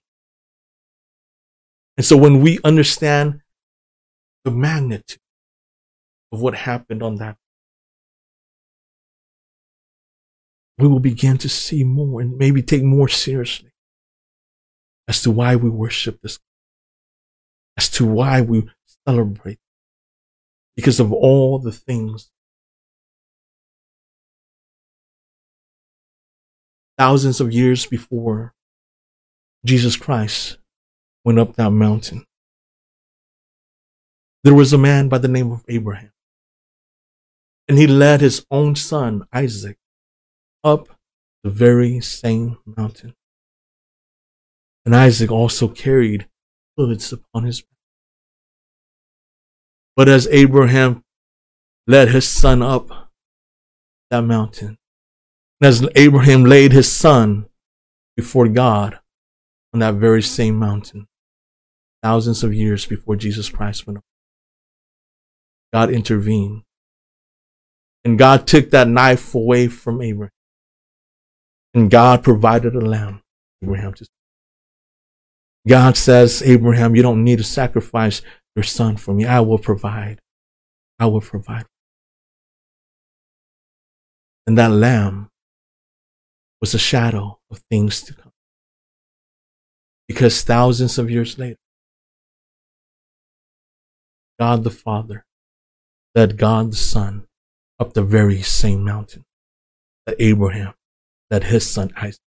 And 1.97 2.05
so 2.05 2.17
when 2.17 2.41
we 2.41 2.59
understand 2.63 3.41
the 4.43 4.51
magnitude 4.51 5.19
of 6.31 6.41
what 6.41 6.55
happened 6.55 7.03
on 7.03 7.17
that, 7.17 7.35
we 10.79 10.88
will 10.88 11.01
begin 11.01 11.38
to 11.39 11.49
see 11.49 11.83
more 11.83 12.21
and 12.21 12.38
maybe 12.38 12.63
take 12.63 12.83
more 12.83 13.09
seriously 13.09 13.68
as 15.10 15.24
to 15.24 15.32
why 15.32 15.58
we 15.58 15.69
worship 15.69 16.22
this, 16.22 16.39
as 17.76 17.89
to 17.89 18.06
why 18.06 18.41
we 18.41 18.69
celebrate, 19.06 19.60
because 20.76 21.00
of 21.00 21.12
all 21.12 21.60
the 21.60 21.72
things 21.72 22.32
thousands 26.98 27.41
of 27.41 27.52
years 27.52 27.86
before 27.86 28.54
Jesus 29.65 29.95
Christ 29.95 30.58
went 31.26 31.39
up 31.39 31.56
that 31.56 31.72
mountain. 31.72 32.26
There 34.43 34.54
was 34.54 34.74
a 34.74 34.78
man 34.78 35.10
by 35.10 35.17
the 35.17 35.28
name 35.28 35.52
of 35.52 35.63
Abraham. 35.67 36.12
And 37.67 37.78
he 37.78 37.88
led 37.88 38.22
his 38.22 38.45
own 38.52 38.76
son, 38.76 39.26
Isaac, 39.34 39.78
up 40.63 40.89
the 41.43 41.50
very 41.50 42.00
same 42.02 42.58
mountain. 42.65 43.15
And 44.89 44.95
Isaac 44.95 45.30
also 45.30 45.67
carried 45.67 46.28
hoods 46.75 47.13
upon 47.13 47.43
his 47.43 47.62
back. 47.62 47.78
But 49.95 50.10
as 50.10 50.28
Abraham 50.32 51.04
led 51.86 52.10
his 52.10 52.28
son 52.28 52.63
up 52.63 53.12
that 54.10 54.21
mountain, 54.21 54.80
and 55.62 55.67
as 55.67 55.88
Abraham 55.93 56.43
laid 56.43 56.71
his 56.71 56.91
son 56.91 57.45
before 58.17 58.47
God 58.47 58.97
on 59.75 59.82
that 59.82 59.93
very 59.93 60.23
same 60.23 60.56
mountain, 60.56 61.06
thousands 62.02 62.43
of 62.43 62.52
years 62.52 62.88
before 62.88 63.15
Jesus 63.15 63.47
Christ 63.47 63.86
went 63.86 63.97
up. 63.97 64.06
God 65.71 65.91
intervened. 65.91 66.63
And 68.04 68.17
God 68.17 68.47
took 68.47 68.71
that 68.71 68.88
knife 68.88 69.36
away 69.36 69.67
from 69.67 70.02
Abraham. 70.02 70.32
And 71.75 71.91
God 71.91 72.23
provided 72.23 72.73
a 72.73 72.82
lamb. 72.82 73.21
For 73.60 73.67
Abraham 73.67 73.93
to 73.93 74.08
God 75.67 75.98
says, 75.98 76.41
Abraham, 76.43 76.95
you 76.95 77.02
don't 77.02 77.24
need 77.24 77.38
to 77.38 77.43
sacrifice 77.43 78.22
your 78.56 78.63
son 78.63 78.98
for 78.98 79.13
me. 79.13 79.26
I 79.26 79.39
will 79.41 79.60
provide. 79.60 80.19
I 80.98 81.06
will 81.06 81.22
provide. 81.22 81.65
And 84.48 84.58
that 84.58 84.72
lamb 84.72 85.30
was 86.62 86.74
a 86.74 86.80
shadow 86.80 87.39
of 87.52 87.62
things 87.69 88.02
to 88.04 88.13
come. 88.13 88.32
Because 90.08 90.41
thousands 90.41 90.98
of 90.98 91.10
years 91.10 91.38
later, 91.38 91.60
God 94.39 94.63
the 94.63 94.72
Father 94.72 95.26
led 96.15 96.38
God 96.38 96.72
the 96.72 96.78
Son 96.78 97.28
up 97.80 97.93
the 97.93 98.04
very 98.04 98.41
same 98.41 98.84
mountain 98.84 99.24
that 100.06 100.15
Abraham 100.19 100.74
led 101.30 101.43
his 101.45 101.69
son 101.69 101.91
Isaac. 101.95 102.19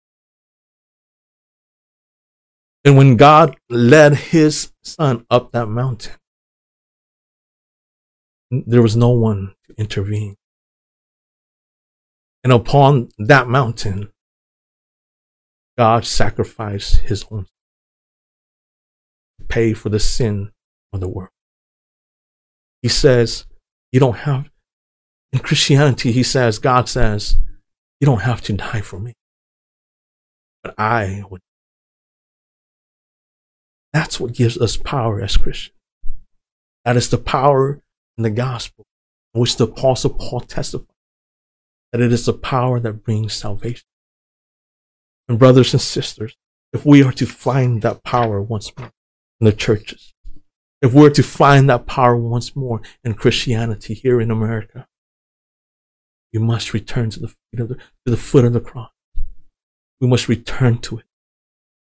And 2.83 2.97
when 2.97 3.15
God 3.15 3.55
led 3.69 4.15
his 4.15 4.71
son 4.83 5.25
up 5.29 5.51
that 5.51 5.67
mountain, 5.67 6.13
there 8.49 8.81
was 8.81 8.95
no 8.95 9.09
one 9.09 9.53
to 9.67 9.75
intervene. 9.77 10.35
And 12.43 12.51
upon 12.51 13.09
that 13.19 13.47
mountain, 13.47 14.11
God 15.77 16.05
sacrificed 16.05 16.97
his 17.01 17.23
own 17.29 17.45
to 19.39 19.45
pay 19.45 19.73
for 19.73 19.89
the 19.89 19.99
sin 19.99 20.51
of 20.91 20.99
the 20.99 21.07
world. 21.07 21.29
He 22.81 22.89
says, 22.89 23.45
you 23.91 23.99
don't 23.99 24.17
have, 24.17 24.49
in 25.31 25.39
Christianity, 25.39 26.11
he 26.11 26.23
says, 26.23 26.57
God 26.57 26.89
says, 26.89 27.37
you 27.99 28.07
don't 28.07 28.21
have 28.21 28.41
to 28.41 28.53
die 28.53 28.81
for 28.81 28.99
me. 28.99 29.13
But 30.63 30.73
I 30.79 31.23
would. 31.29 31.41
That's 33.93 34.19
what 34.19 34.33
gives 34.33 34.57
us 34.57 34.77
power 34.77 35.21
as 35.21 35.37
Christians. 35.37 35.75
That 36.85 36.97
is 36.97 37.09
the 37.09 37.17
power 37.17 37.81
in 38.17 38.23
the 38.23 38.29
gospel, 38.29 38.85
which 39.33 39.57
the 39.57 39.65
apostle 39.65 40.11
Paul 40.11 40.41
testified 40.41 40.87
that 41.91 42.01
it 42.01 42.11
is 42.11 42.25
the 42.25 42.33
power 42.33 42.79
that 42.79 43.03
brings 43.03 43.33
salvation. 43.33 43.85
And 45.27 45.37
brothers 45.37 45.73
and 45.73 45.81
sisters, 45.81 46.35
if 46.73 46.85
we 46.85 47.03
are 47.03 47.11
to 47.13 47.25
find 47.25 47.81
that 47.81 48.03
power 48.03 48.41
once 48.41 48.71
more 48.77 48.91
in 49.39 49.45
the 49.45 49.53
churches, 49.53 50.13
if 50.81 50.93
we're 50.93 51.09
to 51.11 51.23
find 51.23 51.69
that 51.69 51.85
power 51.85 52.15
once 52.15 52.55
more 52.55 52.81
in 53.03 53.13
Christianity 53.13 53.93
here 53.93 54.19
in 54.19 54.31
America, 54.31 54.87
we 56.33 56.39
must 56.39 56.73
return 56.73 57.09
to 57.11 57.19
the, 57.19 57.27
feet 57.27 57.59
of 57.59 57.69
the, 57.69 57.75
to 57.75 58.11
the 58.11 58.17
foot 58.17 58.45
of 58.45 58.53
the 58.53 58.61
cross. 58.61 58.91
We 59.99 60.07
must 60.07 60.29
return 60.29 60.79
to 60.79 60.99
it 60.99 61.05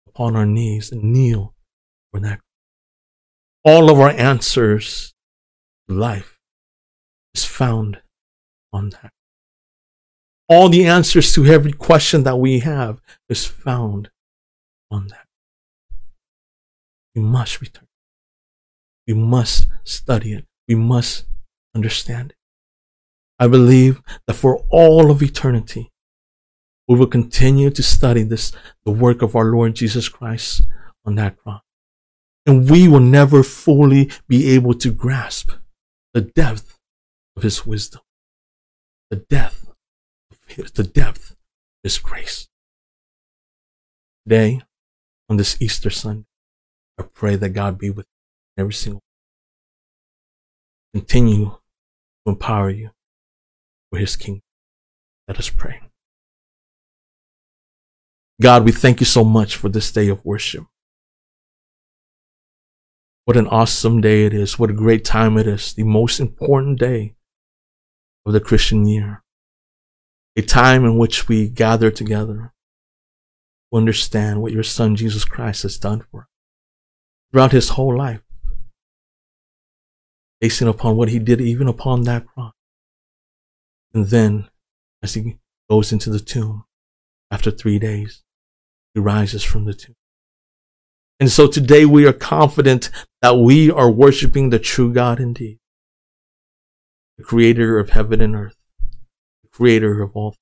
upon 0.08 0.36
our 0.36 0.45
knees 0.45 0.91
and 0.91 1.03
kneel 1.03 1.54
that. 2.23 2.39
All 3.63 3.89
of 3.89 3.99
our 3.99 4.12
answers 4.12 5.13
to 5.88 5.95
life 5.95 6.38
is 7.34 7.45
found 7.45 8.01
on 8.71 8.89
that. 8.89 9.12
All 10.47 10.69
the 10.69 10.86
answers 10.86 11.34
to 11.34 11.45
every 11.45 11.73
question 11.73 12.23
that 12.23 12.38
we 12.38 12.60
have 12.60 13.01
is 13.30 13.45
found 13.45 14.10
on 14.91 15.08
that. 15.08 15.25
We 17.15 17.21
must 17.21 17.62
return. 17.62 17.88
We 19.08 19.13
must 19.13 19.67
study 19.84 20.34
it. 20.34 20.45
We 20.67 20.75
must 20.75 21.25
understand 21.73 22.32
it. 22.32 22.38
I 23.39 23.47
believe 23.47 24.01
that 24.28 24.36
for 24.36 24.63
all 24.69 25.12
of 25.12 25.21
eternity, 25.21 25.91
we 26.88 26.95
will 26.95 27.08
continue 27.08 27.69
to 27.71 27.84
study 27.84 28.23
this, 28.23 28.51
the 28.86 28.91
work 28.91 29.21
of 29.21 29.36
our 29.36 29.45
Lord 29.45 29.75
Jesus 29.75 30.08
Christ 30.08 30.62
on 31.06 31.15
that 31.15 31.38
cross. 31.38 31.64
And 32.45 32.69
we 32.69 32.88
will 32.88 32.99
never 32.99 33.43
fully 33.43 34.12
be 34.27 34.51
able 34.51 34.75
to 34.75 34.91
grasp 34.91 35.51
the 36.13 36.21
depth 36.21 36.77
of 37.36 37.43
his 37.43 37.65
wisdom, 37.65 38.01
the 39.10 39.17
depth 39.17 39.65
Here's 40.47 40.71
the 40.71 40.84
depth 40.84 41.31
of 41.31 41.38
His 41.84 41.97
grace. 41.97 42.47
Today, 44.25 44.62
on 45.29 45.38
this 45.38 45.62
Easter 45.62 45.89
Sunday, 45.89 46.25
I 46.97 47.03
pray 47.03 47.36
that 47.36 47.49
God 47.49 47.77
be 47.77 47.89
with 47.89 48.05
you 48.05 48.62
every 48.62 48.73
single 48.73 49.01
one. 50.93 51.01
continue 51.01 51.45
to 51.45 51.60
empower 52.25 52.69
you 52.69 52.91
for 53.91 53.99
his 53.99 54.15
kingdom. 54.15 54.43
Let 55.27 55.39
us 55.39 55.49
pray. 55.49 55.81
God, 58.41 58.63
we 58.63 58.71
thank 58.71 59.01
you 59.01 59.05
so 59.05 59.23
much 59.23 59.58
for 59.58 59.67
this 59.67 59.91
day 59.91 60.08
of 60.08 60.23
worship. 60.23 60.65
What 63.25 63.38
an 63.38 63.47
awesome 63.47 64.01
day 64.01 64.25
it 64.25 64.33
is. 64.33 64.57
What 64.57 64.69
a 64.69 64.73
great 64.73 65.03
time 65.03 65.38
it 65.38 65.47
is. 65.47 65.73
The 65.73 65.83
most 65.83 66.19
important 66.19 66.79
day 66.79 67.15
of 68.25 68.33
the 68.33 68.39
Christian 68.39 68.85
year 68.85 69.23
a 70.35 70.41
time 70.41 70.83
in 70.83 70.97
which 70.97 71.27
we 71.27 71.47
gather 71.47 71.89
together 71.89 72.54
to 73.71 73.77
understand 73.77 74.41
what 74.41 74.52
your 74.52 74.63
son 74.63 74.95
Jesus 74.95 75.23
Christ 75.23 75.63
has 75.63 75.77
done 75.77 76.04
for 76.12 76.21
us 76.21 76.27
throughout 77.31 77.52
his 77.52 77.69
whole 77.69 77.97
life, 77.97 78.21
basing 80.41 80.67
upon 80.67 80.97
what 80.97 81.10
he 81.10 81.19
did 81.19 81.39
even 81.39 81.67
upon 81.67 82.04
that 82.04 82.25
cross. 82.27 82.54
And 83.93 84.08
then, 84.08 84.50
as 85.02 85.13
he 85.13 85.39
goes 85.69 85.93
into 85.93 86.10
the 86.10 86.19
tomb 86.19 86.65
after 87.31 87.50
three 87.50 87.79
days, 87.79 88.23
he 88.93 89.00
rises 89.00 89.43
from 89.43 89.65
the 89.65 89.73
tomb. 89.73 89.95
And 91.19 91.31
so 91.31 91.47
today 91.47 91.85
we 91.85 92.05
are 92.05 92.13
confident 92.13 92.89
that 93.21 93.37
we 93.37 93.71
are 93.71 93.89
worshiping 93.89 94.49
the 94.49 94.59
true 94.59 94.93
God 94.93 95.19
indeed, 95.19 95.59
the 97.17 97.23
creator 97.23 97.79
of 97.79 97.91
heaven 97.91 98.21
and 98.21 98.35
earth 98.35 98.55
the 99.43 99.49
creator 99.49 100.01
of 100.01 100.15
all. 100.15 100.35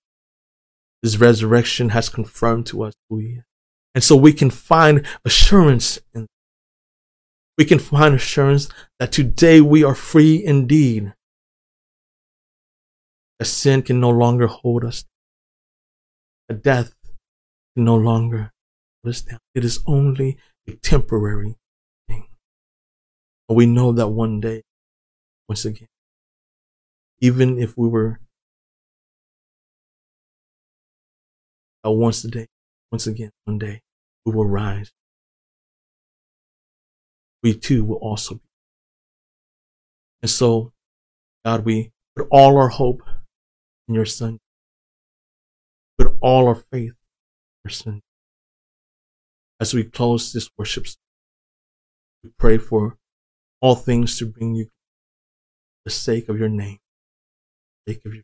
His 1.02 1.20
resurrection 1.20 1.90
has 1.90 2.10
confirmed 2.10 2.66
to 2.68 2.84
us 2.84 2.94
who 3.10 3.20
he 3.20 3.28
is. 3.28 3.44
And 3.94 4.04
so 4.04 4.16
we 4.16 4.34
can 4.34 4.50
find 4.50 5.06
assurance 5.26 6.00
in 6.14 6.28
we 7.58 7.66
can 7.66 7.78
find 7.78 8.16
assurance 8.16 8.68
that 9.00 9.12
today 9.12 9.62
we 9.62 9.84
are 9.84 9.94
free 9.94 10.44
indeed. 10.44 11.14
that 13.38 13.46
sin 13.46 13.82
can 13.82 14.00
no 14.00 14.10
longer 14.10 14.48
hold 14.48 14.84
us, 14.86 15.06
that 16.48 16.64
death 16.64 16.96
can 17.76 17.84
no 17.84 17.96
longer 17.96 18.52
hold 19.04 19.14
us 19.14 19.22
down. 19.22 19.40
It 19.54 19.66
is 19.66 19.82
only 19.86 20.38
a 20.68 20.74
temporary 20.74 21.56
thing. 22.08 22.28
And 23.50 23.58
we 23.58 23.66
know 23.66 23.92
that 23.92 24.08
one 24.08 24.40
day, 24.40 24.64
once 25.48 25.66
again, 25.66 25.88
even 27.20 27.58
if 27.58 27.78
we 27.78 27.88
were 27.88 28.20
uh, 31.86 31.92
once 31.92 32.24
a 32.24 32.30
day, 32.30 32.48
once 32.92 33.08
again, 33.08 33.32
one 33.46 33.58
day, 33.58 33.82
we 34.26 34.34
will 34.34 34.48
rise. 34.48 34.92
We 37.42 37.54
too 37.58 37.84
will 37.84 37.98
also 37.98 38.36
be. 38.36 38.42
And 40.22 40.30
so, 40.32 40.72
God, 41.44 41.66
we 41.66 41.92
put 42.16 42.28
all 42.32 42.58
our 42.58 42.70
hope 42.70 43.02
in 43.88 43.96
your 43.96 44.06
Son. 44.06 44.40
Put 45.98 46.16
all 46.22 46.48
our 46.48 46.56
faith 46.56 46.94
in 46.94 47.66
your 47.66 47.72
Son. 47.72 48.02
As 49.64 49.74
we 49.74 49.86
close 49.86 50.34
this 50.34 50.50
worship, 50.58 50.88
we 52.22 52.32
pray 52.38 52.58
for 52.58 52.98
all 53.62 53.76
things 53.76 54.18
to 54.18 54.26
bring 54.26 54.56
you 54.56 54.68
the 55.86 55.90
sake 55.90 56.28
of 56.28 56.38
your 56.38 56.50
name, 56.50 56.80
the 57.86 57.94
sake 57.94 58.06
of 58.06 58.14
your 58.14 58.24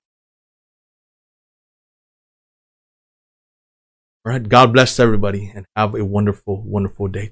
All 4.25 4.33
right. 4.33 4.49
God 4.49 4.73
bless 4.73 4.99
everybody 4.99 5.49
and 5.55 5.65
have 5.77 5.95
a 5.95 6.03
wonderful, 6.03 6.61
wonderful 6.61 7.07
day. 7.07 7.31